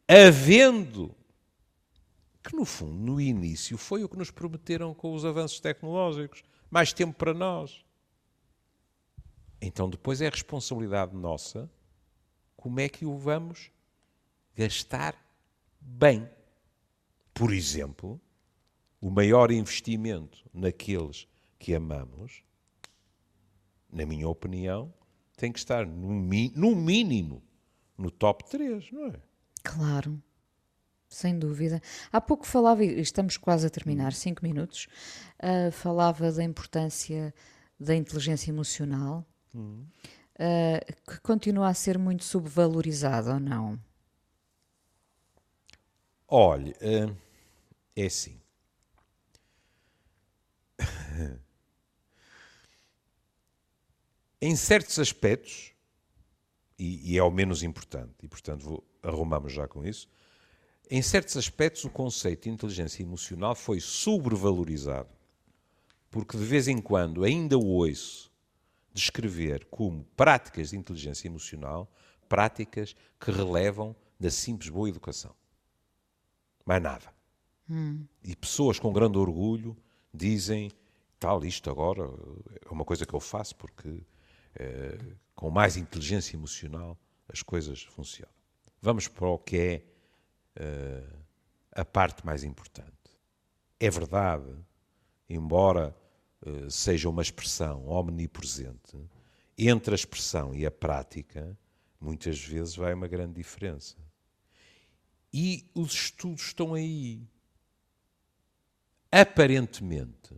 Havendo, 0.09 1.15
que 2.43 2.57
no 2.57 2.65
fundo, 2.65 2.95
no 2.95 3.21
início, 3.21 3.77
foi 3.77 4.03
o 4.03 4.09
que 4.09 4.17
nos 4.17 4.31
prometeram 4.31 4.95
com 4.95 5.13
os 5.13 5.25
avanços 5.25 5.61
tecnológicos, 5.61 6.43
mais 6.71 6.95
tempo 6.95 7.13
para 7.13 7.35
nós. 7.35 7.85
Então 9.61 9.89
depois 9.89 10.21
é 10.21 10.29
responsabilidade 10.29 11.15
nossa 11.15 11.71
como 12.57 12.81
é 12.81 12.89
que 12.89 13.05
o 13.07 13.17
vamos 13.17 13.71
gastar 14.55 15.15
bem. 15.81 16.29
Por 17.33 17.53
exemplo, 17.53 18.21
o 19.01 19.11
maior 19.11 19.51
investimento 19.51 20.45
naqueles 20.53 21.27
que 21.59 21.75
amamos 21.75 22.43
na 23.93 24.07
minha 24.07 24.29
opinião, 24.29 24.93
tem 25.37 25.53
que 25.53 25.59
estar 25.59 25.87
no, 25.87 26.11
no 26.55 26.77
mínimo 26.77 27.43
no 27.97 28.11
top 28.11 28.49
3, 28.49 28.91
não 28.93 29.07
é? 29.07 29.21
Claro. 29.63 30.23
Sem 31.09 31.39
dúvida. 31.39 31.83
Há 32.13 32.21
pouco 32.21 32.47
falava, 32.47 32.85
e 32.85 33.01
estamos 33.01 33.37
quase 33.37 33.67
a 33.67 33.71
terminar, 33.71 34.13
cinco 34.13 34.45
minutos, 34.45 34.87
uh, 35.43 35.73
falava 35.73 36.31
da 36.31 36.45
importância 36.45 37.35
da 37.79 37.97
inteligência 37.97 38.51
emocional, 38.51 39.27
uh, 39.55 41.11
que 41.11 41.21
continua 41.21 41.69
a 41.69 41.75
ser 41.75 41.99
muito 41.99 42.25
subvalorizada 42.25 43.35
ou 43.35 43.41
não? 43.41 43.79
Olha, 46.27 46.73
uh, 46.81 47.17
é 47.97 48.07
assim. 48.07 48.41
Em 54.43 54.57
certos 54.57 54.99
aspectos, 54.99 55.73
e, 56.79 57.13
e, 57.13 57.19
é 57.19 57.23
o 57.23 57.31
menos 57.31 57.63
importante, 57.63 58.15
e 58.23 58.29
portanto 58.29 58.65
vou, 58.65 58.83
arrumamos 59.03 59.53
já 59.53 59.69
com 59.69 59.85
isso, 59.85 60.09
em 60.91 61.03
certos 61.03 61.37
aspectos 61.37 61.85
o 61.85 61.91
conceito 61.91 62.45
de 62.45 62.51
inteligência 62.51 63.03
emocional 63.03 63.55
foi 63.55 63.81
sobrevalorizado, 63.81 65.11
porque 66.11 66.39
de 66.39 66.45
vez 66.45 66.69
em 66.69 66.81
quando 66.81 67.23
ainda 67.23 67.59
o 67.59 67.67
ouço 67.67 68.30
descrever 68.93 69.67
como 69.67 70.05
práticas 70.17 70.71
de 70.71 70.77
inteligência 70.77 71.29
emocional 71.29 71.91
práticas 72.29 72.95
que 73.19 73.31
relevam 73.31 73.95
da 74.19 74.31
simples 74.31 74.71
boa 74.71 74.89
educação. 74.89 75.35
Mais 76.65 76.81
nada. 76.81 77.13
Hum. 77.69 78.07
E 78.23 78.37
pessoas 78.37 78.79
com 78.79 78.93
grande 78.93 79.19
orgulho 79.19 79.77
dizem 80.15 80.71
tal, 81.19 81.45
isto 81.45 81.69
agora 81.69 82.03
é 82.65 82.71
uma 82.71 82.85
coisa 82.85 83.05
que 83.05 83.13
eu 83.13 83.21
faço 83.21 83.57
porque 83.57 84.03
eh, 84.55 84.99
com 85.35 85.51
mais 85.51 85.77
inteligência 85.77 86.37
emocional, 86.37 86.99
as 87.27 87.43
coisas 87.43 87.83
funcionam. 87.83 88.33
Vamos 88.83 89.09
para 89.09 89.27
o 89.27 89.39
que 89.39 89.57
é 89.57 89.83
uh, 90.63 91.19
a 91.73 91.83
parte 91.83 92.27
mais 92.27 92.45
importante. 92.45 92.91
É 93.79 93.89
verdade, 93.89 94.55
embora 95.29 95.97
seja 96.69 97.09
uma 97.09 97.23
expressão 97.23 97.87
omnipresente, 97.87 98.97
entre 99.57 99.93
a 99.93 99.95
expressão 99.95 100.55
e 100.55 100.65
a 100.65 100.71
prática, 100.71 101.57
muitas 102.01 102.43
vezes 102.43 102.75
vai 102.75 102.95
uma 102.95 103.07
grande 103.07 103.35
diferença. 103.35 103.97
E 105.33 105.71
os 105.75 105.93
estudos 105.93 106.47
estão 106.47 106.75
aí. 106.75 107.23
Aparentemente, 109.13 110.35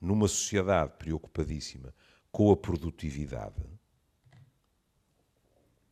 numa 0.00 0.28
sociedade 0.28 0.92
preocupadíssima 0.98 1.94
com 2.30 2.50
a 2.50 2.56
produtividade, 2.56 3.62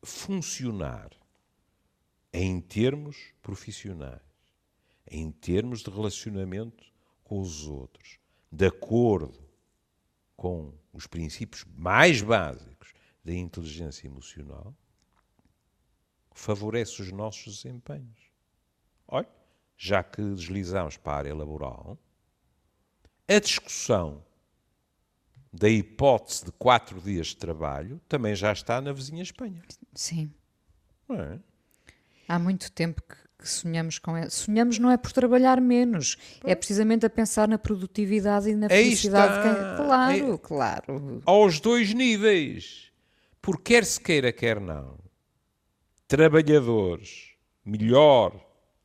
funcionar 0.03 1.09
em 2.31 2.59
termos 2.59 3.33
profissionais, 3.41 4.21
em 5.09 5.31
termos 5.31 5.81
de 5.81 5.89
relacionamento 5.89 6.83
com 7.23 7.39
os 7.39 7.67
outros, 7.67 8.19
de 8.53 8.67
acordo 8.67 9.33
com 10.37 10.71
os 10.93 11.07
princípios 11.07 11.65
mais 11.75 12.21
básicos 12.21 12.93
da 13.25 13.33
inteligência 13.33 14.05
emocional, 14.05 14.75
favorece 16.31 17.01
os 17.01 17.11
nossos 17.11 17.63
desempenhos. 17.63 18.29
Olha, 19.07 19.27
já 19.75 20.03
que 20.03 20.21
deslizamos 20.21 20.97
para 20.97 21.13
a 21.13 21.17
área 21.17 21.35
laboral, 21.35 21.97
a 23.27 23.39
discussão 23.39 24.23
da 25.51 25.67
hipótese 25.67 26.45
de 26.45 26.51
quatro 26.51 27.01
dias 27.01 27.27
de 27.27 27.37
trabalho 27.37 27.99
também 28.07 28.35
já 28.35 28.51
está 28.51 28.79
na 28.79 28.93
vizinha 28.93 29.23
Espanha. 29.23 29.63
Sim. 29.95 30.31
É? 31.09 31.39
Há 32.27 32.37
muito 32.37 32.71
tempo 32.71 33.01
que, 33.01 33.15
que 33.43 33.49
sonhamos 33.49 33.99
com 33.99 34.15
ela. 34.15 34.29
Sonhamos 34.29 34.79
não 34.79 34.89
é 34.89 34.95
por 34.95 35.11
trabalhar 35.11 35.59
menos, 35.59 36.15
é 36.45 36.55
precisamente 36.55 37.05
a 37.05 37.09
pensar 37.09 37.45
na 37.45 37.57
produtividade 37.57 38.49
e 38.49 38.55
na 38.55 38.69
felicidade. 38.69 39.35
De 39.35 39.41
quem... 39.43 39.85
Claro, 39.85 40.33
é... 40.33 40.37
claro. 40.37 41.21
Aos 41.25 41.59
dois 41.59 41.93
níveis. 41.93 42.91
Porque 43.41 43.73
quer 43.73 43.83
se 43.83 43.99
queira, 43.99 44.31
quer 44.31 44.61
não, 44.61 44.97
trabalhadores 46.07 47.33
melhor 47.65 48.39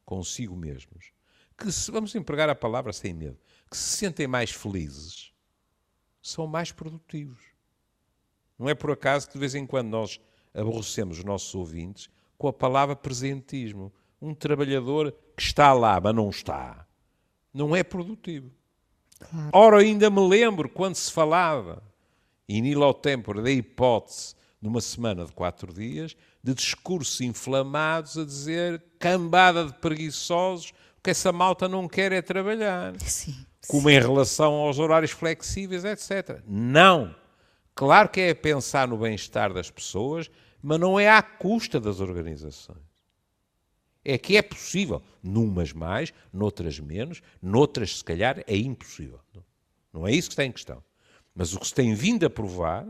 consigo 0.05 0.57
mesmos, 0.57 1.13
que 1.57 1.71
se, 1.71 1.93
vamos 1.93 2.13
empregar 2.17 2.49
a 2.49 2.57
palavra 2.57 2.93
sem 2.93 3.15
medo, 3.15 3.39
que 3.71 3.77
se 3.77 3.97
sentem 3.97 4.27
mais 4.27 4.51
felizes 4.51 5.33
são 6.21 6.47
mais 6.47 6.73
produtivos. 6.73 7.41
Não 8.59 8.69
é 8.69 8.75
por 8.75 8.91
acaso 8.91 9.29
que 9.29 9.35
de 9.35 9.39
vez 9.39 9.55
em 9.55 9.65
quando 9.65 9.89
nós 9.89 10.21
aborrecemos 10.53 11.19
os 11.19 11.25
nossos 11.25 11.55
ouvintes 11.55 12.11
com 12.37 12.49
a 12.49 12.53
palavra 12.53 12.95
presentismo. 12.95 13.93
Um 14.21 14.35
trabalhador 14.35 15.15
que 15.37 15.43
está 15.43 15.73
lá, 15.73 16.01
mas 16.01 16.15
não 16.15 16.29
está, 16.31 16.87
não 17.53 17.75
é 17.75 17.83
produtivo. 17.83 18.51
Claro. 19.19 19.51
Ora, 19.53 19.79
ainda 19.79 20.11
me 20.11 20.27
lembro 20.27 20.69
quando 20.69 20.95
se 20.95 21.13
falava, 21.13 21.83
in 22.49 22.65
illo 22.65 22.93
tempore, 22.95 23.43
da 23.43 23.51
hipótese, 23.51 24.35
numa 24.61 24.81
semana 24.81 25.25
de 25.25 25.33
quatro 25.33 25.73
dias, 25.73 26.17
de 26.43 26.55
discursos 26.55 27.21
inflamados 27.21 28.19
a 28.19 28.25
dizer 28.25 28.83
cambada 28.99 29.65
de 29.67 29.75
preguiçosos, 29.75 30.73
que 31.03 31.11
essa 31.11 31.33
malta 31.33 31.69
não 31.69 31.87
quer 31.89 32.13
é 32.13 32.21
trabalhar. 32.21 32.95
Sim 33.01 33.47
como 33.69 33.91
em 33.91 34.01
relação 34.01 34.55
aos 34.55 34.79
horários 34.79 35.11
flexíveis, 35.11 35.85
etc. 35.85 36.43
Não. 36.47 37.15
Claro 37.75 38.09
que 38.09 38.21
é 38.21 38.35
pensar 38.35 38.89
no 38.89 38.97
bem-estar 38.97 39.53
das 39.53 39.71
pessoas, 39.71 40.31
mas 40.61 40.81
não 40.81 40.99
é 40.99 41.09
à 41.09 41.23
custa 41.23 41.79
das 41.79 42.01
organizações. 42.01 42.88
É 44.11 44.17
que 44.17 44.39
é 44.39 44.43
possível, 44.43 45.03
numas 45.23 45.75
mais, 45.75 46.15
noutras 46.33 46.81
menos, 46.81 47.21
noutras 47.43 47.99
se 47.99 48.03
calhar 48.03 48.43
é 48.47 48.57
impossível. 48.57 49.21
Não 49.93 50.09
é 50.09 50.13
isso 50.13 50.31
que 50.31 50.33
está 50.33 50.47
em 50.47 50.51
questão. 50.51 50.83
Mas 51.35 51.53
o 51.53 51.61
que 51.61 51.67
se 51.67 51.75
tem 51.75 51.95
vindo 51.95 52.25
a 52.25 52.31
provar 52.31 52.89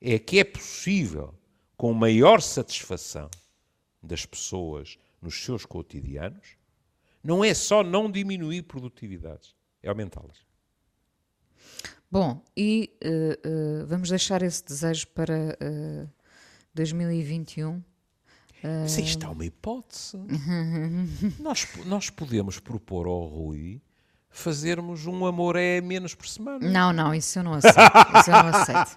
é 0.00 0.18
que 0.18 0.40
é 0.40 0.42
possível, 0.42 1.32
com 1.76 1.92
maior 1.94 2.42
satisfação 2.42 3.30
das 4.02 4.26
pessoas 4.26 4.98
nos 5.22 5.40
seus 5.44 5.64
cotidianos, 5.64 6.56
não 7.22 7.44
é 7.44 7.54
só 7.54 7.84
não 7.84 8.10
diminuir 8.10 8.62
produtividades, 8.62 9.54
é 9.80 9.88
aumentá-las. 9.88 10.38
Bom, 12.10 12.42
e 12.56 12.98
uh, 13.04 13.82
uh, 13.82 13.86
vamos 13.86 14.08
deixar 14.08 14.42
esse 14.42 14.64
desejo 14.64 15.06
para 15.14 15.56
uh, 15.62 16.10
2021. 16.74 17.80
Sim, 18.86 19.04
isto 19.04 19.24
é 19.24 19.28
uma 19.28 19.44
hipótese. 19.44 20.18
nós, 21.38 21.66
nós 21.86 22.10
podemos 22.10 22.58
propor 22.58 23.06
ao 23.06 23.26
Rui 23.26 23.80
fazermos 24.30 25.06
um 25.06 25.24
amor 25.26 25.56
é 25.56 25.80
menos 25.80 26.14
por 26.14 26.26
semana. 26.28 26.58
Não, 26.68 26.92
não, 26.92 27.14
isso 27.14 27.38
eu 27.38 27.42
não 27.42 27.54
aceito. 27.54 27.76
Isso 28.20 28.30
eu 28.30 28.34
não 28.42 28.48
aceito. 28.48 28.94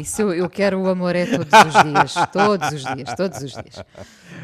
Isso 0.00 0.22
eu, 0.22 0.34
eu 0.34 0.50
quero 0.50 0.80
o 0.80 0.88
amor 0.88 1.14
é 1.14 1.26
todos 1.26 1.46
os 1.52 1.82
dias. 1.84 2.14
Todos 2.32 2.72
os 2.72 2.82
dias, 2.94 3.14
todos 3.16 3.42
os 3.42 3.52
dias. 3.52 3.84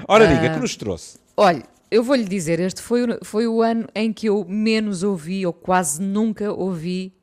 Ora, 0.07 0.26
diga, 0.26 0.55
que 0.55 0.61
nos 0.61 0.76
trouxe? 0.76 1.18
Olha, 1.36 1.62
eu 1.90 2.03
vou-lhe 2.05 2.24
dizer, 2.24 2.61
este 2.61 2.80
foi, 2.82 3.03
o- 3.05 3.24
foi 3.24 3.46
o 3.46 3.62
ano 3.62 3.88
em 3.94 4.12
que 4.12 4.26
eu 4.28 4.44
menos 4.48 5.03
ouvi, 5.03 5.44
ou 5.46 5.53
quase 5.53 6.00
nunca 6.03 6.53
ouvi, 6.53 7.14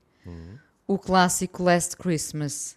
o 0.88 0.98
clássico 0.98 1.64
Last 1.64 1.96
Christmas. 1.98 2.76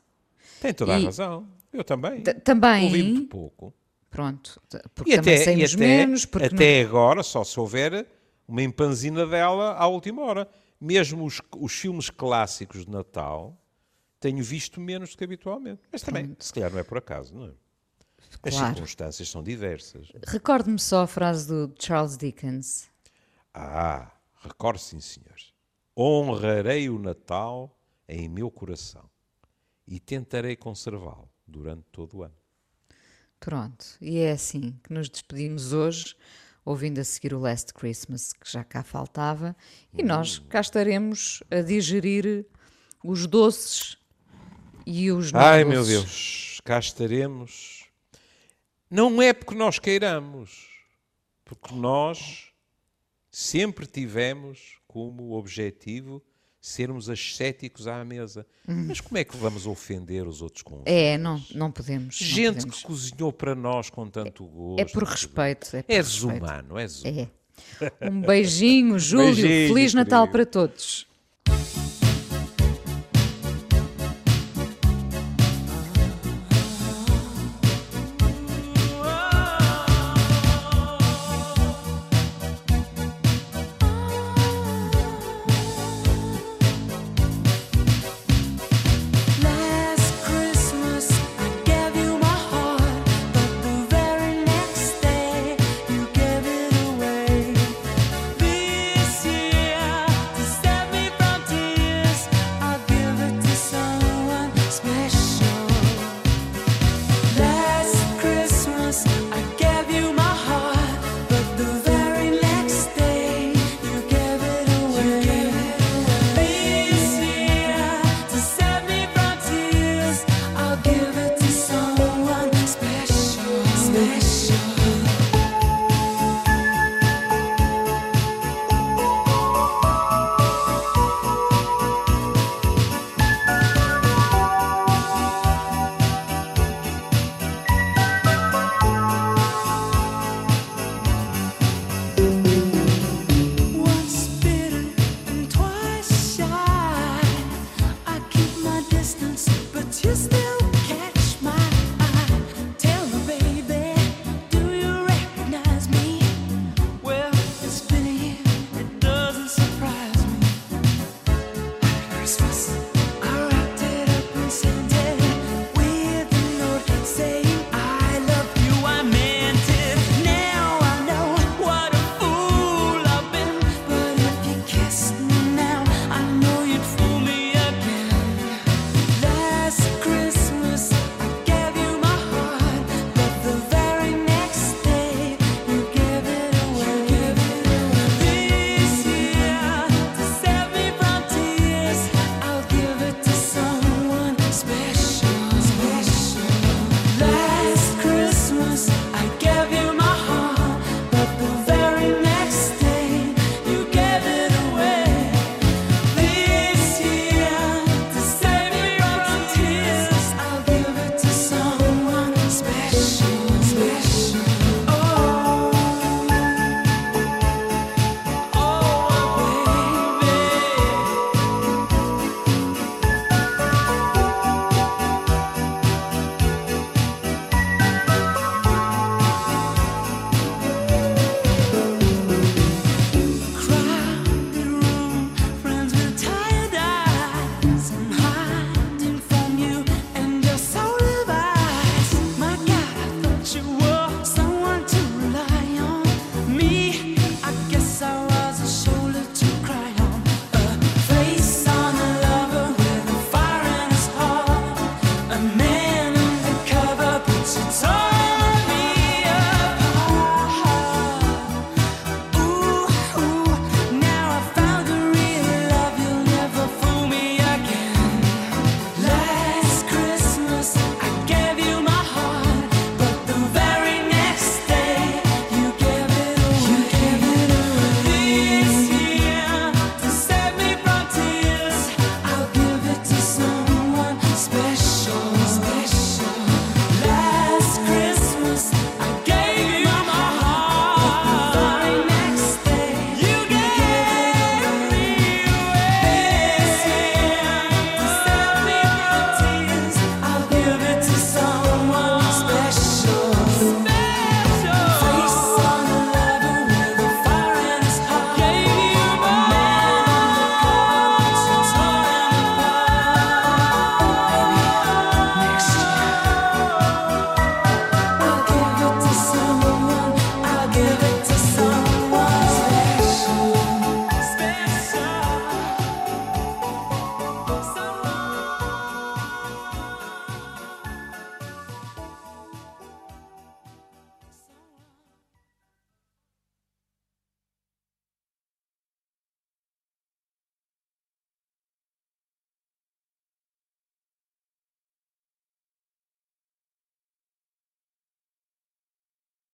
Tem 0.60 0.72
toda 0.74 0.94
a 0.94 1.00
E- 1.00 1.04
razão. 1.06 1.46
Eu 1.72 1.82
também. 1.82 2.22
Também, 2.22 2.84
Ouvi 2.84 3.02
muito 3.02 3.28
pouco. 3.28 3.72
Pronto, 4.12 4.60
porque 4.94 5.12
E 5.12 5.16
também 5.16 5.42
até, 5.42 5.56
e 5.56 5.64
até, 5.64 5.76
menos, 5.76 6.24
porque 6.26 6.46
até 6.46 6.82
agora, 6.82 7.22
só 7.24 7.42
se 7.42 7.58
houver 7.58 8.06
uma 8.46 8.62
empanzina 8.62 9.26
dela 9.26 9.72
à 9.72 9.86
última 9.88 10.22
hora. 10.22 10.48
Mesmo 10.80 11.24
os, 11.24 11.40
os 11.56 11.72
filmes 11.72 12.10
clássicos 12.10 12.84
de 12.84 12.90
Natal 12.90 13.56
tenho 14.20 14.42
visto 14.44 14.80
menos 14.80 15.10
do 15.12 15.18
que 15.18 15.24
habitualmente. 15.24 15.80
Mas 15.90 16.02
também, 16.02 16.36
se 16.38 16.52
calhar 16.52 16.70
não 16.70 16.78
é 16.78 16.84
por 16.84 16.98
acaso, 16.98 17.34
não 17.34 17.46
é? 17.46 17.50
As 18.44 18.54
Claro. 18.54 18.74
circunstâncias 18.74 19.28
são 19.28 19.42
diversas. 19.42 20.08
não... 20.12 20.20
Recorde-me 20.26 20.78
só 20.78 21.02
a 21.02 21.06
frase 21.06 21.48
do 21.48 21.72
Charles 21.78 22.16
Dickens. 22.16 22.88
Ah, 23.54 24.10
recordo 24.42 24.78
sim, 24.78 25.00
senhores. 25.00 25.52
Honrarei 25.96 26.88
o 26.88 26.98
Natal 26.98 27.76
em 28.08 28.28
meu 28.28 28.50
coração 28.50 29.08
e 29.86 29.98
tentarei 30.00 30.56
conservá-lo 30.56 31.28
durante 31.46 31.84
todo 31.92 32.18
o 32.18 32.22
ano. 32.22 32.34
Pronto, 33.44 33.84
e 34.00 34.18
é 34.20 34.30
assim 34.30 34.78
que 34.84 34.92
nos 34.92 35.08
despedimos 35.08 35.72
hoje, 35.72 36.14
ouvindo 36.64 37.00
a 37.00 37.04
seguir 37.04 37.34
o 37.34 37.40
Last 37.40 37.74
Christmas, 37.74 38.32
que 38.32 38.48
já 38.48 38.62
cá 38.62 38.84
faltava, 38.84 39.56
e 39.92 40.00
nós 40.00 40.38
Hum. 40.38 40.44
cá 40.48 40.60
estaremos 40.60 41.42
a 41.50 41.60
digerir 41.60 42.46
os 43.02 43.26
doces 43.26 43.98
e 44.86 45.10
os 45.10 45.32
não 45.32 45.40
Ai, 45.40 45.64
meu 45.64 45.80
doces. 45.80 45.92
Deus, 45.96 46.60
cá 46.64 46.78
estaremos. 46.78 47.84
Não 48.88 49.20
é 49.20 49.32
porque 49.32 49.56
nós 49.56 49.80
queiramos, 49.80 50.68
porque 51.44 51.74
nós 51.74 52.52
sempre 53.28 53.86
tivemos 53.86 54.78
como 54.86 55.32
objetivo 55.32 56.22
sermos 56.62 57.10
ascéticos 57.10 57.88
à 57.88 58.04
mesa. 58.04 58.46
Mas 58.66 59.00
como 59.00 59.18
é 59.18 59.24
que 59.24 59.36
vamos 59.36 59.66
ofender 59.66 60.26
os 60.28 60.40
outros 60.40 60.62
com. 60.62 60.80
É, 60.86 61.18
não, 61.18 61.42
não 61.52 61.70
podemos. 61.72 62.18
não 62.20 62.26
Gente 62.28 62.54
podemos. 62.54 62.76
que 62.80 62.84
cozinhou 62.86 63.32
para 63.32 63.54
nós 63.54 63.90
com 63.90 64.08
tanto 64.08 64.44
gosto. 64.46 64.80
É 64.80 64.84
por 64.84 65.02
respeito. 65.02 65.66
É, 65.76 65.82
por 65.82 65.92
É 65.92 65.96
respeito. 65.96 66.02
desumano, 66.04 66.78
é 66.78 66.84
desumano. 66.84 67.30
É. 68.00 68.08
Um 68.10 68.20
beijinho, 68.22 68.96
Júlio. 69.00 69.34
Beijinho, 69.34 69.74
Feliz 69.74 69.92
Natal 69.94 70.26
querido. 70.28 70.32
para 70.32 70.46
todos. 70.46 71.06